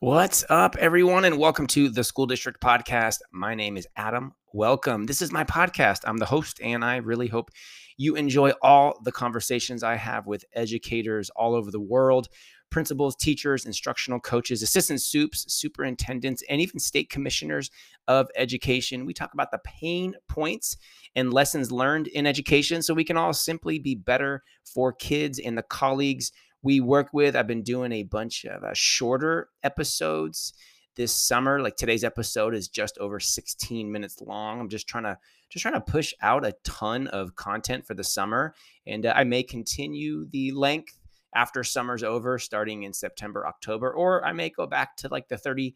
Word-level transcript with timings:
What's 0.00 0.44
up, 0.48 0.76
everyone, 0.76 1.24
and 1.24 1.38
welcome 1.38 1.66
to 1.68 1.88
the 1.88 2.04
School 2.04 2.26
District 2.26 2.60
Podcast. 2.60 3.18
My 3.32 3.56
name 3.56 3.76
is 3.76 3.88
Adam. 3.96 4.32
Welcome. 4.52 5.06
This 5.06 5.20
is 5.20 5.32
my 5.32 5.42
podcast. 5.42 6.02
I'm 6.04 6.18
the 6.18 6.24
host, 6.24 6.60
and 6.62 6.84
I 6.84 6.98
really 6.98 7.26
hope 7.26 7.50
you 7.96 8.14
enjoy 8.14 8.52
all 8.62 9.00
the 9.02 9.10
conversations 9.10 9.82
I 9.82 9.96
have 9.96 10.28
with 10.28 10.44
educators 10.52 11.30
all 11.30 11.52
over 11.52 11.72
the 11.72 11.80
world 11.80 12.28
principals, 12.70 13.16
teachers, 13.16 13.64
instructional 13.66 14.20
coaches, 14.20 14.62
assistant 14.62 15.00
soups, 15.00 15.52
superintendents, 15.52 16.44
and 16.48 16.60
even 16.60 16.78
state 16.78 17.10
commissioners 17.10 17.70
of 18.06 18.28
education. 18.36 19.06
We 19.06 19.14
talk 19.14 19.34
about 19.34 19.50
the 19.50 19.60
pain 19.64 20.14
points 20.28 20.76
and 21.16 21.32
lessons 21.32 21.72
learned 21.72 22.06
in 22.08 22.26
education 22.26 22.82
so 22.82 22.94
we 22.94 23.04
can 23.04 23.16
all 23.16 23.32
simply 23.32 23.78
be 23.78 23.94
better 23.94 24.42
for 24.64 24.92
kids 24.92 25.38
and 25.38 25.56
the 25.56 25.62
colleagues 25.62 26.30
we 26.62 26.80
work 26.80 27.08
with. 27.12 27.36
I've 27.36 27.46
been 27.46 27.62
doing 27.62 27.92
a 27.92 28.02
bunch 28.02 28.44
of 28.44 28.64
uh, 28.64 28.74
shorter 28.74 29.48
episodes 29.62 30.52
this 30.96 31.14
summer. 31.14 31.60
Like 31.60 31.76
today's 31.76 32.04
episode 32.04 32.54
is 32.54 32.68
just 32.68 32.98
over 32.98 33.20
16 33.20 33.90
minutes 33.90 34.20
long. 34.20 34.60
I'm 34.60 34.68
just 34.68 34.88
trying 34.88 35.04
to 35.04 35.18
just 35.50 35.62
trying 35.62 35.74
to 35.74 35.80
push 35.80 36.12
out 36.20 36.44
a 36.44 36.54
ton 36.62 37.06
of 37.06 37.34
content 37.34 37.86
for 37.86 37.94
the 37.94 38.04
summer, 38.04 38.54
and 38.86 39.06
uh, 39.06 39.14
I 39.16 39.24
may 39.24 39.42
continue 39.42 40.26
the 40.30 40.52
length 40.52 40.98
after 41.34 41.64
summer's 41.64 42.02
over, 42.02 42.38
starting 42.38 42.82
in 42.82 42.92
September, 42.92 43.46
October, 43.46 43.90
or 43.90 44.24
I 44.24 44.32
may 44.32 44.50
go 44.50 44.66
back 44.66 44.96
to 44.98 45.08
like 45.08 45.28
the 45.28 45.38
30 45.38 45.74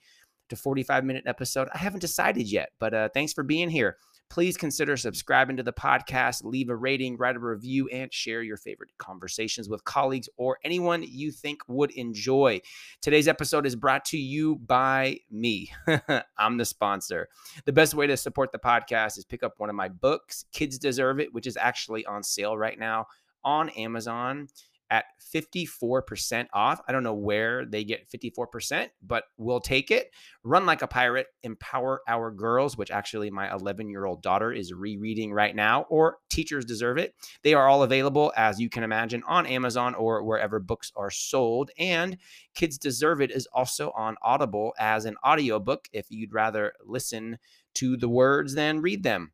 to 0.49 0.57
45 0.57 1.05
minute 1.05 1.25
episode. 1.27 1.69
I 1.73 1.79
haven't 1.79 2.01
decided 2.01 2.51
yet, 2.51 2.71
but 2.79 2.93
uh, 2.93 3.09
thanks 3.15 3.33
for 3.33 3.43
being 3.43 3.71
here 3.71 3.97
please 4.33 4.57
consider 4.57 4.97
subscribing 4.97 5.59
to 5.59 5.63
the 5.63 5.75
podcast, 5.75 6.43
leave 6.43 6.71
a 6.71 6.75
rating, 6.75 7.19
write 7.19 7.37
a 7.37 7.39
review, 7.39 7.87
and 7.89 8.11
share 8.11 8.43
your 8.43 8.57
favorite 8.57 8.89
conversations 8.97 9.69
with 9.69 9.85
colleagues 9.85 10.27
or 10.39 10.57
anyone 10.65 11.05
you 11.07 11.31
think 11.31 11.61
would 11.69 11.91
enjoy. 11.91 12.59
Today's 13.03 13.29
episode 13.29 13.67
is 13.67 13.77
brought 13.77 14.07
to 14.07 14.17
you 14.17 14.57
by 14.57 15.19
me. 15.31 15.71
I'm 16.39 16.57
the 16.57 16.65
sponsor. 16.65 17.29
The 17.67 17.75
best 17.75 17.93
way 17.93 18.07
to 18.07 18.17
support 18.17 18.53
the 18.53 18.59
podcast 18.59 19.19
is 19.19 19.27
pick 19.27 19.43
up 19.43 19.53
one 19.59 19.69
of 19.69 19.77
my 19.77 19.91
books, 19.91 20.47
Kids 20.51 20.79
Deserve 20.79 21.21
It, 21.21 21.35
which 21.35 21.47
is 21.47 21.59
actually 21.59 22.07
on 22.07 22.23
sale 22.23 22.57
right 22.57 22.79
now 22.79 23.09
on 23.45 23.69
Amazon 23.71 24.49
at 24.93 25.07
54% 25.35 26.49
off. 26.53 26.83
I 26.87 26.93
don't 26.93 27.03
know 27.03 27.15
where 27.15 27.65
they 27.65 27.83
get 27.83 28.11
54%, 28.11 28.91
but 29.03 29.25
we'll 29.39 29.59
take 29.59 29.91
it. 29.91 30.11
Run 30.45 30.67
Like 30.67 30.83
a 30.83 30.87
Pirate, 30.87 31.29
Empower 31.43 32.03
Our 32.07 32.31
Girls, 32.31 32.77
which 32.77 32.91
actually 32.91 33.31
my 33.31 33.51
11 33.51 33.89
year 33.89 34.05
old 34.05 34.23
daughter 34.23 34.53
is 34.53 34.75
rereading 34.75 35.33
right 35.33 35.57
now, 35.57 35.87
or 35.89 36.19
Teachers 36.29 36.67
Deserve 36.67 36.99
It. 36.99 37.15
They 37.43 37.55
are 37.55 37.69
all 37.69 37.83
available, 37.83 38.35
as 38.37 38.61
you 38.61 38.69
can 38.69 38.85
imagine, 38.85 39.23
on 39.27 39.47
Amazon 39.47 39.95
or 39.95 40.23
wherever 40.23 40.61
books 40.61 40.93
are 40.95 41.11
sold. 41.11 41.71
And 41.79 42.19
Kids 42.55 42.77
Deserve 42.77 43.23
It 43.23 43.31
is 43.31 43.49
also 43.55 43.93
on 43.97 44.17
Audible 44.21 44.75
as 44.79 45.07
an 45.07 45.17
audiobook 45.27 45.89
if 45.95 46.11
you'd 46.11 46.35
rather 46.35 46.75
listen 46.85 47.39
to 47.77 47.97
the 47.97 48.11
words 48.11 48.55
than 48.55 48.83
read 48.83 49.03
them. 49.05 49.33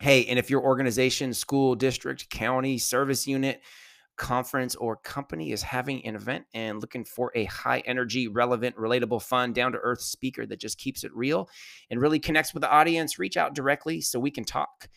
Hey, 0.00 0.24
and 0.24 0.38
if 0.38 0.48
your 0.48 0.62
organization, 0.62 1.34
school, 1.34 1.74
district, 1.74 2.30
county, 2.30 2.78
service 2.78 3.26
unit, 3.26 3.60
conference 4.16 4.74
or 4.74 4.96
company 4.96 5.52
is 5.52 5.62
having 5.62 6.04
an 6.06 6.14
event 6.14 6.46
and 6.54 6.80
looking 6.80 7.04
for 7.04 7.30
a 7.34 7.44
high 7.44 7.80
energy, 7.80 8.28
relevant, 8.28 8.76
relatable, 8.76 9.22
fun, 9.22 9.52
down 9.52 9.72
to 9.72 9.78
earth 9.78 10.00
speaker 10.00 10.46
that 10.46 10.60
just 10.60 10.78
keeps 10.78 11.04
it 11.04 11.14
real 11.14 11.48
and 11.90 12.00
really 12.00 12.18
connects 12.18 12.54
with 12.54 12.62
the 12.62 12.70
audience, 12.70 13.18
reach 13.18 13.36
out 13.36 13.54
directly 13.54 14.00
so 14.00 14.18
we 14.18 14.30
can 14.30 14.44
talk 14.44 14.88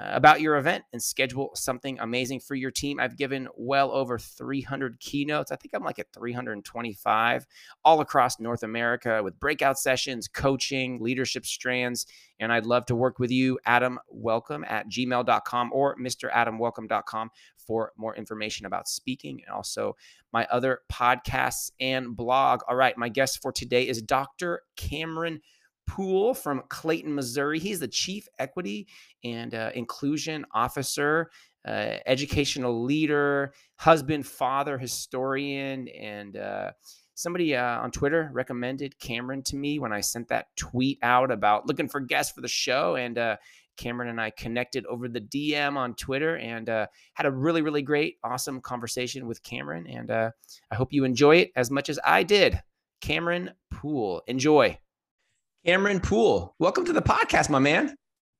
uh, 0.00 0.08
about 0.12 0.40
your 0.40 0.56
event 0.56 0.84
and 0.94 1.02
schedule 1.02 1.50
something 1.54 1.98
amazing 2.00 2.40
for 2.40 2.54
your 2.54 2.70
team. 2.70 2.98
I've 2.98 3.18
given 3.18 3.46
well 3.56 3.92
over 3.92 4.18
300 4.18 4.98
keynotes. 5.00 5.52
I 5.52 5.56
think 5.56 5.74
I'm 5.74 5.84
like 5.84 5.98
at 5.98 6.10
325 6.14 7.46
all 7.84 8.00
across 8.00 8.40
North 8.40 8.62
America 8.62 9.22
with 9.22 9.38
breakout 9.38 9.78
sessions, 9.78 10.28
coaching, 10.28 10.98
leadership 11.02 11.44
strands. 11.44 12.06
And 12.40 12.50
I'd 12.50 12.64
love 12.64 12.86
to 12.86 12.94
work 12.94 13.18
with 13.18 13.30
you, 13.30 13.58
Adam 13.66 13.98
Welcome 14.08 14.64
at 14.66 14.88
gmail.com 14.88 15.70
or 15.72 15.96
mr 15.96 16.30
adam 16.32 16.58
MrAdamWelcome.com 16.58 17.30
for 17.66 17.92
more 17.96 18.14
information 18.16 18.66
about 18.66 18.88
speaking 18.88 19.42
and 19.44 19.54
also 19.54 19.96
my 20.32 20.46
other 20.50 20.80
podcasts 20.90 21.70
and 21.80 22.16
blog. 22.16 22.60
All 22.68 22.76
right, 22.76 22.96
my 22.96 23.08
guest 23.08 23.40
for 23.42 23.52
today 23.52 23.88
is 23.88 24.02
Dr. 24.02 24.62
Cameron 24.76 25.40
Poole 25.86 26.34
from 26.34 26.62
Clayton, 26.68 27.14
Missouri. 27.14 27.58
He's 27.58 27.80
the 27.80 27.88
Chief 27.88 28.26
Equity 28.38 28.86
and 29.24 29.54
uh, 29.54 29.70
Inclusion 29.74 30.46
Officer, 30.52 31.30
uh, 31.66 31.96
educational 32.06 32.84
leader, 32.84 33.52
husband, 33.76 34.26
father, 34.26 34.78
historian, 34.78 35.88
and 35.88 36.36
uh, 36.36 36.70
somebody 37.14 37.54
uh, 37.54 37.80
on 37.80 37.90
Twitter 37.90 38.30
recommended 38.32 38.98
Cameron 38.98 39.42
to 39.44 39.56
me 39.56 39.78
when 39.78 39.92
I 39.92 40.00
sent 40.00 40.28
that 40.28 40.54
tweet 40.56 40.98
out 41.02 41.30
about 41.30 41.66
looking 41.66 41.88
for 41.88 42.00
guests 42.00 42.32
for 42.32 42.40
the 42.40 42.48
show. 42.48 42.96
And 42.96 43.18
uh, 43.18 43.36
Cameron 43.76 44.08
and 44.08 44.20
I 44.20 44.30
connected 44.30 44.86
over 44.86 45.08
the 45.08 45.20
DM 45.20 45.76
on 45.76 45.94
Twitter 45.94 46.36
and 46.36 46.68
uh, 46.68 46.86
had 47.14 47.26
a 47.26 47.30
really, 47.30 47.62
really 47.62 47.82
great, 47.82 48.16
awesome 48.22 48.60
conversation 48.60 49.26
with 49.26 49.42
Cameron. 49.42 49.86
And 49.86 50.10
I 50.10 50.74
hope 50.74 50.92
you 50.92 51.04
enjoy 51.04 51.36
it 51.36 51.52
as 51.56 51.70
much 51.70 51.88
as 51.88 51.98
I 52.04 52.22
did. 52.22 52.60
Cameron 53.00 53.50
Poole, 53.70 54.22
enjoy. 54.26 54.78
Cameron 55.64 56.00
Poole, 56.00 56.54
welcome 56.58 56.84
to 56.84 56.92
the 56.92 57.02
podcast, 57.02 57.48
my 57.48 57.58
man. 57.58 57.96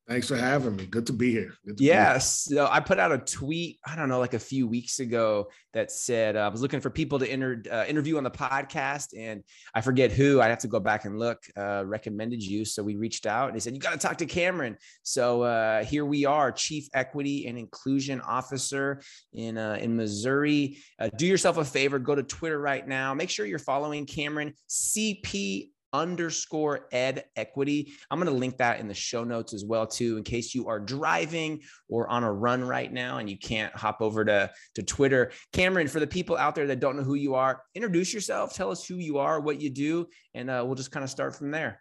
Thanks 0.08 0.26
for 0.26 0.36
having 0.36 0.74
me. 0.74 0.86
Good 0.86 1.06
to 1.06 1.12
be 1.12 1.30
here. 1.30 1.54
To 1.66 1.74
yes. 1.78 2.48
Be 2.48 2.54
here. 2.54 2.64
So 2.64 2.72
I 2.72 2.80
put 2.80 2.98
out 2.98 3.12
a 3.12 3.18
tweet, 3.18 3.78
I 3.86 3.94
don't 3.94 4.08
know, 4.08 4.18
like 4.18 4.34
a 4.34 4.38
few 4.38 4.66
weeks 4.66 4.98
ago 4.98 5.48
that 5.74 5.92
said 5.92 6.34
uh, 6.34 6.40
I 6.40 6.48
was 6.48 6.60
looking 6.60 6.80
for 6.80 6.90
people 6.90 7.20
to 7.20 7.32
inter- 7.32 7.62
uh, 7.70 7.84
interview 7.86 8.16
on 8.16 8.24
the 8.24 8.30
podcast. 8.30 9.16
And 9.16 9.44
I 9.74 9.80
forget 9.80 10.10
who, 10.10 10.40
I 10.40 10.48
have 10.48 10.58
to 10.60 10.68
go 10.68 10.80
back 10.80 11.04
and 11.04 11.20
look, 11.20 11.38
uh, 11.56 11.84
recommended 11.86 12.42
you. 12.42 12.64
So 12.64 12.82
we 12.82 12.96
reached 12.96 13.26
out 13.26 13.46
and 13.46 13.54
they 13.54 13.60
said, 13.60 13.74
You 13.74 13.80
got 13.80 13.92
to 13.92 13.98
talk 13.98 14.18
to 14.18 14.26
Cameron. 14.26 14.76
So 15.04 15.42
uh, 15.42 15.84
here 15.84 16.04
we 16.04 16.24
are, 16.24 16.50
Chief 16.50 16.88
Equity 16.94 17.46
and 17.46 17.56
Inclusion 17.56 18.20
Officer 18.22 19.02
in, 19.32 19.56
uh, 19.56 19.78
in 19.80 19.96
Missouri. 19.96 20.78
Uh, 20.98 21.10
do 21.16 21.26
yourself 21.26 21.58
a 21.58 21.64
favor, 21.64 22.00
go 22.00 22.16
to 22.16 22.24
Twitter 22.24 22.58
right 22.58 22.86
now. 22.86 23.14
Make 23.14 23.30
sure 23.30 23.46
you're 23.46 23.60
following 23.60 24.06
Cameron 24.06 24.54
CP 24.69 25.69
underscore 25.92 26.86
ed 26.92 27.25
equity. 27.36 27.92
I'm 28.10 28.19
going 28.19 28.32
to 28.32 28.38
link 28.38 28.58
that 28.58 28.80
in 28.80 28.88
the 28.88 28.94
show 28.94 29.25
notes 29.25 29.53
as 29.53 29.64
well 29.64 29.86
too, 29.86 30.16
in 30.16 30.25
case 30.25 30.54
you 30.54 30.69
are 30.69 30.80
driving 30.80 31.60
or 31.88 32.08
on 32.08 32.25
a 32.25 32.32
run 32.32 32.64
right 32.64 32.92
now 32.92 33.19
and 33.19 33.28
you 33.28 33.38
can't 33.38 33.75
hop 33.75 33.98
over 34.00 34.25
to, 34.25 34.50
to 34.75 34.82
Twitter. 34.82 35.32
Cameron, 35.52 35.88
for 35.88 36.00
the 36.00 36.06
people 36.06 36.36
out 36.36 36.54
there 36.54 36.66
that 36.66 36.81
don't 36.81 36.97
know 36.97 37.02
who 37.02 37.14
you 37.14 37.34
are, 37.34 37.62
introduce 37.75 38.12
yourself, 38.12 38.54
tell 38.54 38.70
us 38.70 38.86
who 38.86 38.97
you 38.97 39.19
are, 39.19 39.41
what 39.41 39.60
you 39.60 39.70
do, 39.70 40.06
and 40.34 40.50
uh, 40.50 40.62
we'll 40.64 40.75
just 40.75 40.92
kind 40.92 41.04
of 41.04 41.10
start 41.10 41.34
from 41.36 41.50
there. 41.50 41.81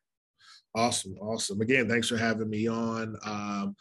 Awesome. 0.73 1.15
Awesome. 1.19 1.59
Again, 1.61 1.89
thanks 1.89 2.07
for 2.07 2.17
having 2.17 2.49
me 2.49 2.67
on. 2.67 3.17
Um, 3.25 3.75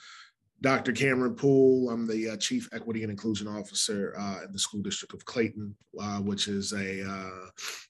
Dr. 0.62 0.92
Cameron 0.92 1.34
Poole. 1.34 1.88
I'm 1.90 2.06
the 2.06 2.30
uh, 2.30 2.36
Chief 2.36 2.69
Equity 2.72 3.02
and 3.02 3.10
Inclusion 3.10 3.48
Officer 3.48 4.14
uh, 4.19 4.44
in 4.44 4.52
the 4.52 4.58
School 4.58 4.82
District 4.82 5.14
of 5.14 5.24
Clayton, 5.24 5.74
uh, 5.98 6.19
which 6.19 6.48
is 6.48 6.72
a, 6.72 7.08
uh, 7.08 7.48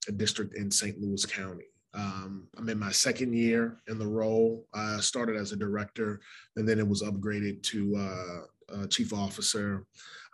a 0.08 0.12
district 0.12 0.54
in 0.54 0.70
St. 0.70 0.98
Louis 1.00 1.24
County. 1.26 1.64
Um, 1.92 2.46
I'm 2.56 2.68
in 2.68 2.78
my 2.78 2.92
second 2.92 3.34
year 3.34 3.80
in 3.88 3.98
the 3.98 4.06
role. 4.06 4.66
I 4.72 5.00
started 5.00 5.36
as 5.36 5.52
a 5.52 5.56
director, 5.56 6.20
and 6.56 6.68
then 6.68 6.78
it 6.78 6.86
was 6.86 7.02
upgraded 7.02 7.62
to 7.64 7.96
uh, 7.96 8.86
chief 8.86 9.12
officer. 9.12 9.84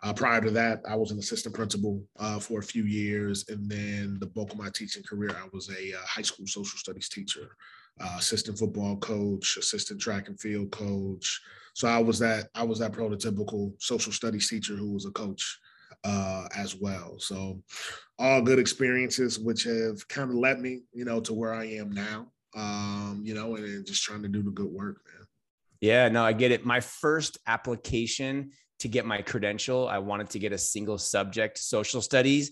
Uh, 0.03 0.13
prior 0.13 0.41
to 0.41 0.51
that, 0.51 0.81
I 0.87 0.95
was 0.95 1.11
an 1.11 1.19
assistant 1.19 1.55
principal 1.55 2.03
uh, 2.19 2.39
for 2.39 2.59
a 2.59 2.63
few 2.63 2.83
years, 2.83 3.45
and 3.49 3.69
then 3.69 4.17
the 4.19 4.27
bulk 4.27 4.51
of 4.51 4.59
my 4.59 4.69
teaching 4.69 5.03
career, 5.03 5.31
I 5.31 5.47
was 5.51 5.69
a 5.69 5.97
uh, 5.97 6.05
high 6.05 6.21
school 6.21 6.45
social 6.45 6.77
studies 6.77 7.09
teacher, 7.09 7.55
uh, 7.99 8.15
assistant 8.19 8.59
football 8.59 8.97
coach, 8.97 9.57
assistant 9.57 9.99
track 9.99 10.27
and 10.27 10.39
field 10.39 10.71
coach. 10.71 11.41
So 11.73 11.87
I 11.87 11.99
was 11.99 12.19
that 12.19 12.49
I 12.55 12.63
was 12.63 12.79
that 12.79 12.91
prototypical 12.91 13.73
social 13.81 14.11
studies 14.11 14.49
teacher 14.49 14.75
who 14.75 14.91
was 14.91 15.05
a 15.05 15.11
coach 15.11 15.59
uh, 16.07 16.47
as 16.55 16.75
well. 16.75 17.15
So 17.19 17.61
all 18.17 18.41
good 18.41 18.59
experiences, 18.59 19.37
which 19.37 19.63
have 19.63 20.07
kind 20.07 20.29
of 20.29 20.37
led 20.37 20.59
me, 20.59 20.83
you 20.93 21.03
know, 21.03 21.19
to 21.21 21.33
where 21.33 21.53
I 21.53 21.65
am 21.65 21.91
now. 21.91 22.31
Um, 22.55 23.21
you 23.23 23.33
know, 23.33 23.55
and, 23.55 23.65
and 23.65 23.85
just 23.85 24.03
trying 24.03 24.23
to 24.23 24.29
do 24.29 24.41
the 24.41 24.49
good 24.49 24.71
work, 24.71 25.01
man. 25.05 25.27
Yeah, 25.81 26.07
no, 26.07 26.23
I 26.23 26.33
get 26.33 26.51
it. 26.51 26.65
My 26.65 26.79
first 26.79 27.37
application 27.45 28.51
to 28.79 28.87
get 28.87 29.05
my 29.05 29.21
credential, 29.21 29.87
I 29.87 29.99
wanted 29.99 30.29
to 30.31 30.39
get 30.39 30.53
a 30.53 30.57
single 30.57 30.97
subject 30.97 31.59
social 31.59 32.01
studies, 32.01 32.51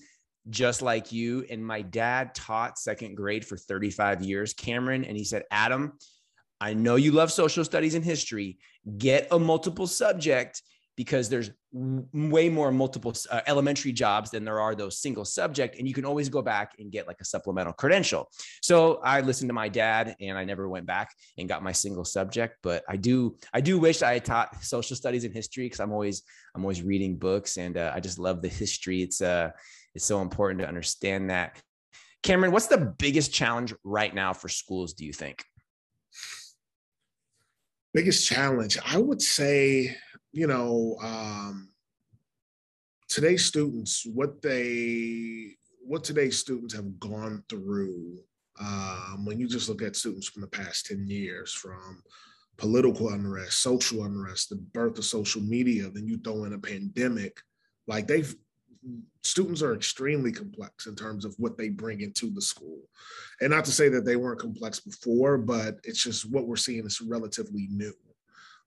just 0.50 0.82
like 0.82 1.12
you. 1.12 1.46
And 1.50 1.66
my 1.66 1.82
dad 1.82 2.36
taught 2.36 2.78
second 2.78 3.16
grade 3.16 3.46
for 3.46 3.58
35 3.58 4.22
years, 4.22 4.54
Cameron. 4.54 5.06
And 5.06 5.18
he 5.18 5.24
said, 5.24 5.44
Adam, 5.50 5.94
I 6.60 6.74
know 6.74 6.98
you 6.98 7.14
love 7.14 7.32
social 7.32 7.64
studies 7.64 7.96
and 7.96 8.04
history. 8.04 8.58
Get 8.98 9.30
a 9.32 9.40
multiple 9.40 9.88
subject 9.88 10.62
because 10.96 11.30
there's 11.30 11.52
way 11.74 12.48
more 12.48 12.72
multiple 12.72 13.14
uh, 13.30 13.42
elementary 13.48 13.92
jobs 13.92 14.32
than 14.32 14.46
there 14.46 14.62
are 14.62 14.76
those 14.76 15.00
single 15.00 15.26
subject 15.26 15.78
and 15.78 15.88
you 15.88 15.94
can 15.94 16.06
always 16.06 16.30
go 16.30 16.42
back 16.42 16.74
and 16.80 16.92
get 16.92 17.06
like 17.06 17.18
a 17.20 17.26
supplemental 17.26 17.74
credential. 17.74 18.30
So 18.62 19.02
i 19.04 19.22
listened 19.22 19.50
to 19.50 19.54
my 19.54 19.68
dad 19.68 20.16
and 20.22 20.38
i 20.38 20.46
never 20.46 20.70
went 20.70 20.86
back 20.86 21.14
and 21.38 21.50
got 21.50 21.64
my 21.64 21.72
single 21.72 22.06
subject 22.06 22.58
but 22.64 22.84
i 22.88 22.96
do 22.96 23.36
i 23.54 23.60
do 23.60 23.78
wish 23.78 24.02
i 24.02 24.14
had 24.14 24.26
taught 24.26 24.64
social 24.64 24.96
studies 24.96 25.26
and 25.26 25.34
history 25.34 25.66
because 25.66 25.80
i'm 25.80 25.92
always 25.92 26.24
i'm 26.56 26.64
always 26.64 26.82
reading 26.82 27.18
books 27.18 27.58
and 27.58 27.78
uh, 27.78 27.92
i 27.94 28.00
just 28.00 28.20
love 28.20 28.42
the 28.42 28.48
history. 28.48 29.02
It's 29.02 29.22
uh 29.22 29.52
it's 29.94 30.06
so 30.06 30.22
important 30.22 30.60
to 30.60 30.68
understand 30.68 31.30
that. 31.30 31.58
Cameron, 32.22 32.52
what's 32.52 32.68
the 32.68 32.94
biggest 32.98 33.34
challenge 33.34 33.74
right 33.84 34.14
now 34.14 34.34
for 34.34 34.50
schools, 34.50 34.94
do 34.94 35.06
you 35.06 35.14
think? 35.14 35.44
Biggest 37.94 38.28
challenge, 38.28 38.78
I 38.86 38.98
would 38.98 39.22
say, 39.22 39.96
you 40.36 40.48
know, 40.48 40.98
um, 41.02 41.70
today's 43.08 43.46
students, 43.46 44.06
what 44.14 44.42
they, 44.42 45.56
what 45.80 46.04
today's 46.04 46.38
students 46.38 46.74
have 46.74 47.00
gone 47.00 47.42
through 47.48 48.18
um, 48.60 49.24
when 49.24 49.40
you 49.40 49.48
just 49.48 49.70
look 49.70 49.82
at 49.82 49.96
students 49.96 50.28
from 50.28 50.42
the 50.42 50.48
past 50.48 50.88
10 50.88 51.08
years, 51.08 51.54
from 51.54 52.04
political 52.58 53.10
unrest, 53.10 53.62
social 53.62 54.04
unrest, 54.04 54.50
the 54.50 54.58
birth 54.58 54.98
of 54.98 55.06
social 55.06 55.42
media, 55.42 55.90
then 55.90 56.06
you 56.06 56.18
throw 56.18 56.44
in 56.44 56.54
a 56.54 56.60
pandemic, 56.60 57.40
like 57.88 58.06
they've 58.06 58.36
students 59.24 59.62
are 59.62 59.74
extremely 59.74 60.34
complex 60.34 60.86
in 60.86 60.96
terms 60.96 61.24
of 61.24 61.34
what 61.40 61.58
they 61.58 61.70
bring 61.70 62.02
into 62.02 62.30
the 62.30 62.42
school. 62.42 62.82
And 63.40 63.52
not 63.52 63.64
to 63.66 63.72
say 63.72 63.88
that 63.88 64.06
they 64.06 64.18
weren't 64.18 64.40
complex 64.40 64.82
before, 64.82 65.38
but 65.38 65.80
it's 65.86 66.04
just 66.04 66.30
what 66.30 66.46
we're 66.46 66.58
seeing 66.58 66.86
is 66.86 67.02
relatively 67.02 67.68
new. 67.72 67.94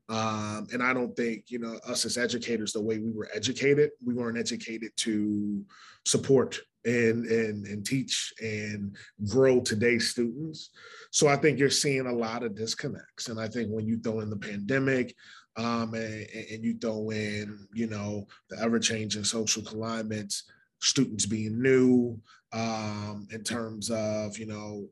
Um, 0.09 0.67
and 0.73 0.83
I 0.83 0.95
don't 0.95 1.15
think, 1.15 1.51
you 1.51 1.59
know, 1.59 1.79
us 1.87 2.05
as 2.07 2.17
educators, 2.17 2.73
the 2.73 2.81
way 2.83 2.99
we 2.99 3.11
were 3.11 3.29
educated, 3.35 3.91
we 4.05 4.15
weren't 4.15 4.39
educated 4.39 4.93
to 4.99 5.65
support 6.07 6.59
and 6.85 7.27
and 7.27 7.67
and 7.67 7.85
teach 7.85 8.33
and 8.41 8.97
grow 9.29 9.61
today's 9.61 10.09
students. 10.09 10.71
So 11.11 11.29
I 11.29 11.37
think 11.37 11.59
you're 11.59 11.71
seeing 11.71 12.07
a 12.07 12.13
lot 12.13 12.43
of 12.43 12.55
disconnects. 12.55 13.29
And 13.29 13.39
I 13.39 13.49
think 13.49 13.69
when 13.71 13.87
you 13.87 13.99
throw 13.99 14.21
in 14.21 14.31
the 14.31 14.37
pandemic, 14.37 15.15
um, 15.57 15.93
and, 15.95 16.27
and, 16.53 16.65
you 16.65 16.79
throw 16.79 17.11
in, 17.11 17.67
you 17.75 17.89
know, 17.89 18.29
the 18.49 18.61
ever-changing 18.61 19.25
social 19.25 19.63
climates, 19.63 20.45
students 20.81 21.27
being 21.27 21.61
new, 21.61 22.19
um, 22.53 23.27
in 23.33 23.43
terms 23.43 23.91
of, 23.91 24.39
you 24.39 24.47
know, 24.47 24.87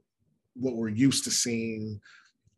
what 0.54 0.74
we're 0.74 0.88
used 0.88 1.22
to 1.24 1.30
seeing, 1.30 2.00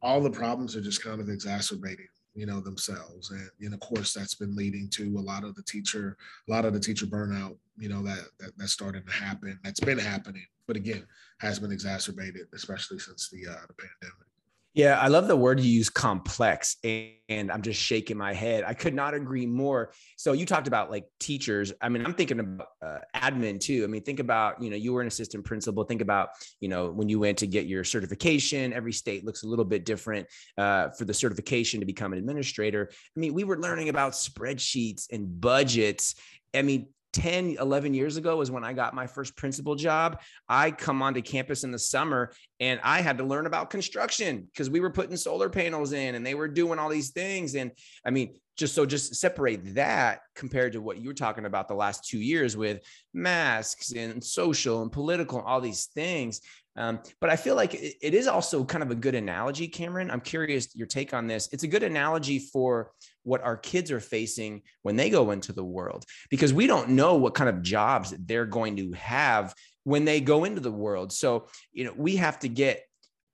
all 0.01 0.23
the 0.23 0.31
problems 0.31 0.75
are 0.75 0.81
just 0.81 1.05
kind 1.05 1.21
of 1.21 1.29
exacerbating 1.29 2.07
you 2.39 2.47
know 2.47 2.61
themselves. 2.61 3.31
And, 3.31 3.51
and 3.61 3.75
of 3.75 3.81
course 3.81 4.13
that's 4.15 4.35
been 4.35 4.55
leading 4.55 4.89
to 4.91 5.19
a 5.19 5.21
lot 5.21 5.45
of 5.45 5.55
the 5.57 5.63
teacher 5.63 6.17
a 6.49 6.51
lot 6.51 6.65
of 6.65 6.73
the 6.73 6.81
teacher 6.81 7.07
burnout 7.07 7.57
you 7.77 7.89
know 7.89 8.03
that, 8.03 8.25
that 8.39 8.53
that's 8.57 8.73
starting 8.73 9.05
to 9.05 9.13
happen 9.13 9.59
that's 9.65 9.81
been 9.81 9.99
happening 9.99 10.47
but 10.67 10.77
again 10.77 11.05
has 11.41 11.59
been 11.59 11.73
exacerbated 11.73 12.47
especially 12.55 12.99
since 12.99 13.29
the 13.31 13.47
uh, 13.47 13.67
the 13.67 13.75
pandemic 13.75 14.28
yeah, 14.75 14.99
I 15.01 15.09
love 15.09 15.29
the 15.29 15.37
word 15.37 15.61
you 15.61 15.71
use 15.71 15.89
complex 15.89 16.77
and 16.85 17.51
I'm 17.51 17.63
just 17.63 17.81
shaking 17.81 18.17
my 18.17 18.33
head. 18.33 18.65
I 18.65 18.75
could 18.75 18.95
not 18.95 19.15
agree 19.15 19.47
more. 19.47 19.93
So 20.17 20.35
you 20.35 20.47
talked 20.47 20.69
about 20.69 20.91
like 20.91 21.05
teachers. 21.19 21.73
I 21.81 21.89
mean, 21.89 22.05
I'm 22.07 22.15
thinking 22.15 22.39
about 22.39 22.69
uh, 22.85 22.99
admin 23.15 23.61
too. 23.61 23.83
I 23.83 23.87
mean, 23.87 24.03
think 24.03 24.21
about, 24.21 24.63
you 24.63 24.71
know, 24.71 24.77
you 24.77 24.93
were 24.93 25.01
an 25.01 25.09
assistant 25.09 25.45
principal. 25.45 25.85
Think 25.85 26.01
about, 26.01 26.31
you 26.61 26.69
know, 26.69 26.91
when 26.91 27.09
you 27.09 27.19
went 27.19 27.39
to 27.39 27.47
get 27.47 27.67
your 27.67 27.83
certification, 27.83 28.73
every 28.73 28.93
state 28.93 29.25
looks 29.25 29.43
a 29.43 29.47
little 29.47 29.65
bit 29.65 29.85
different 29.85 30.29
uh, 30.59 30.91
for 30.91 31.05
the 31.05 31.15
certification 31.15 31.81
to 31.81 31.87
become 31.87 32.13
an 32.13 32.19
administrator. 32.19 32.89
I 32.93 33.21
mean, 33.21 33.35
we 33.35 33.45
were 33.45 33.59
learning 33.59 33.89
about 33.89 34.13
spreadsheets 34.13 35.07
and 35.11 35.41
budgets. 35.41 36.15
I 36.55 36.63
mean, 36.63 36.89
10 37.13 37.57
11 37.59 37.95
years 37.95 38.17
ago 38.17 38.37
was 38.37 38.51
when 38.51 38.65
i 38.65 38.73
got 38.73 38.95
my 38.95 39.07
first 39.07 39.37
principal 39.37 39.75
job 39.75 40.21
i 40.49 40.71
come 40.71 41.03
onto 41.03 41.23
campus 41.23 41.65
in 41.65 41.71
the 41.71 41.79
summer 41.79 42.33
and 42.61 42.81
i 42.83 43.01
had 43.01 43.19
to 43.19 43.25
learn 43.25 43.47
about 43.47 43.71
construction 43.71 44.47
because 44.53 44.69
we 44.69 44.81
were 44.81 44.91
putting 44.91 45.17
solar 45.17 45.49
panels 45.49 45.93
in 45.93 46.15
and 46.15 46.25
they 46.25 46.35
were 46.35 46.49
doing 46.49 46.79
all 46.79 46.89
these 46.89 47.11
things 47.11 47.55
and 47.55 47.71
i 48.05 48.11
mean 48.11 48.35
just 48.57 48.75
so 48.75 48.85
just 48.85 49.15
separate 49.15 49.75
that 49.75 50.21
compared 50.35 50.73
to 50.73 50.83
what 50.83 50.99
you 50.99 51.09
were 51.09 51.15
talking 51.15 51.45
about 51.47 51.69
the 51.69 51.75
last 51.75 52.05
two 52.05 52.19
years 52.19 52.57
with 52.57 52.83
masks 53.15 53.93
and 53.93 54.23
social 54.23 54.83
and 54.83 54.93
political 54.93 55.39
and 55.39 55.47
all 55.47 55.61
these 55.61 55.87
things 55.95 56.41
um, 56.79 57.01
but 57.21 57.29
I 57.29 57.35
feel 57.35 57.57
like 57.57 57.75
it, 57.75 57.97
it 58.01 58.15
is 58.15 58.29
also 58.29 58.65
kind 58.65 58.85
of 58.85 58.93
a 58.93 58.95
good 58.95 59.17
analogy, 59.17 59.67
Cameron. 59.67 60.13
I'm 60.13 60.21
curious 60.21 60.75
your 60.77 60.87
take 60.87 61.13
on 61.13 61.27
this. 61.27 61.49
It's 61.53 61.65
a 61.65 61.69
good 61.69 61.83
analogy 61.83 62.39
for 62.39 62.93
what 63.29 63.45
our 63.45 63.57
kids 63.57 63.91
are 63.91 64.01
facing 64.01 64.63
when 64.83 64.97
they 64.97 65.11
go 65.11 65.31
into 65.31 65.53
the 65.53 65.65
world 65.65 66.05
because 66.31 66.53
we 66.53 66.67
don't 66.67 66.89
know 66.89 67.17
what 67.17 67.35
kind 67.35 67.51
of 67.51 67.63
jobs 67.63 68.15
they're 68.19 68.47
going 68.47 68.77
to 68.77 68.93
have 68.93 69.55
when 69.85 70.05
they 70.05 70.21
go 70.21 70.45
into 70.45 70.61
the 70.61 70.73
world. 70.73 71.13
So, 71.13 71.47
you 71.73 71.85
know, 71.85 71.95
we 71.97 72.17
have 72.17 72.39
to 72.41 72.49
get 72.49 72.83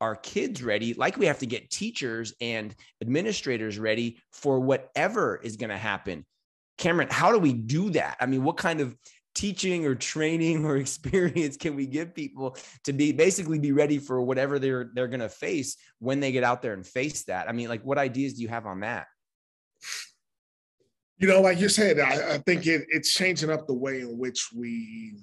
our 0.01 0.17
kids 0.17 0.63
ready, 0.63 0.95
like 0.95 1.17
we 1.17 1.27
have 1.27 1.39
to 1.39 1.47
get 1.47 1.71
teachers 1.71 2.35
and 2.41 2.75
administrators 3.01 3.79
ready 3.79 4.19
for 4.33 4.61
whatever 4.61 5.37
is 5.43 5.57
going 5.57 5.71
to 5.71 5.79
happen. 5.79 6.27
Cameron, 6.77 7.09
how 7.11 7.33
do 7.33 7.39
we 7.39 7.53
do 7.53 7.91
that? 7.91 8.17
I 8.21 8.27
mean, 8.27 8.43
what 8.43 8.57
kind 8.57 8.81
of 8.81 8.97
teaching 9.35 9.87
or 9.87 9.95
training 9.95 10.65
or 10.65 10.77
experience 10.77 11.57
can 11.57 11.75
we 11.75 11.87
give 11.87 12.15
people 12.15 12.57
to 12.85 12.93
be 12.93 13.13
basically 13.13 13.59
be 13.59 13.73
ready 13.73 13.99
for 13.99 14.23
whatever 14.23 14.59
they're 14.59 14.91
they're 14.95 15.09
going 15.09 15.21
to 15.21 15.29
face 15.29 15.77
when 15.99 16.21
they 16.21 16.33
get 16.33 16.45
out 16.45 16.63
there 16.63 16.73
and 16.73 16.87
face 16.87 17.25
that 17.25 17.49
i 17.49 17.53
mean 17.53 17.69
like 17.69 17.83
what 17.83 17.99
ideas 17.99 18.35
do 18.35 18.43
you 18.43 18.49
have 18.49 18.67
on 18.67 18.81
that 18.81 19.07
you 21.19 21.29
know 21.29 21.41
like 21.41 21.59
you 21.59 21.69
said 21.69 21.99
i, 22.01 22.35
I 22.35 22.39
think 22.39 22.67
it, 22.67 22.87
it's 22.89 23.15
changing 23.15 23.51
up 23.51 23.67
the 23.67 23.75
way 23.75 24.01
in 24.01 24.19
which 24.19 24.51
we 24.55 25.17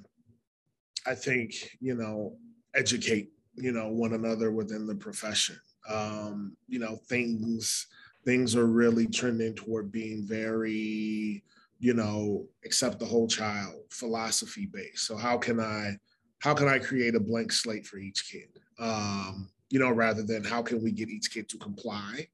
i 1.06 1.14
think 1.14 1.54
you 1.80 1.96
know 1.96 2.38
educate 2.76 3.32
you 3.56 3.72
know 3.72 3.90
one 3.90 4.14
another 4.14 4.52
within 4.52 4.88
the 4.88 4.96
profession 4.96 5.60
um 5.90 6.56
you 6.68 6.80
know 6.80 6.98
things 7.08 7.88
things 8.24 8.56
are 8.56 8.68
really 8.68 9.08
trending 9.08 9.56
toward 9.56 9.92
being 9.92 10.26
very 10.26 11.44
you 11.82 11.96
know, 11.96 12.48
accept 12.64 13.00
the 13.00 13.06
whole 13.06 13.28
child, 13.28 13.74
philosophy 13.90 14.68
based. 14.68 15.08
So 15.08 15.18
how 15.18 15.38
can 15.38 15.60
I 15.60 15.98
how 16.40 16.54
can 16.54 16.68
I 16.68 16.80
create 16.80 17.16
a 17.16 17.20
blank 17.20 17.52
slate 17.52 17.86
for 17.86 17.98
each 17.98 18.32
kid? 18.32 18.60
Um, 18.80 19.50
you 19.70 19.80
know, 19.80 19.92
rather 19.92 20.22
than 20.22 20.44
how 20.44 20.62
can 20.62 20.84
we 20.84 20.92
get 20.92 21.10
each 21.10 21.32
kid 21.32 21.50
to 21.50 21.58
comply? 21.58 22.28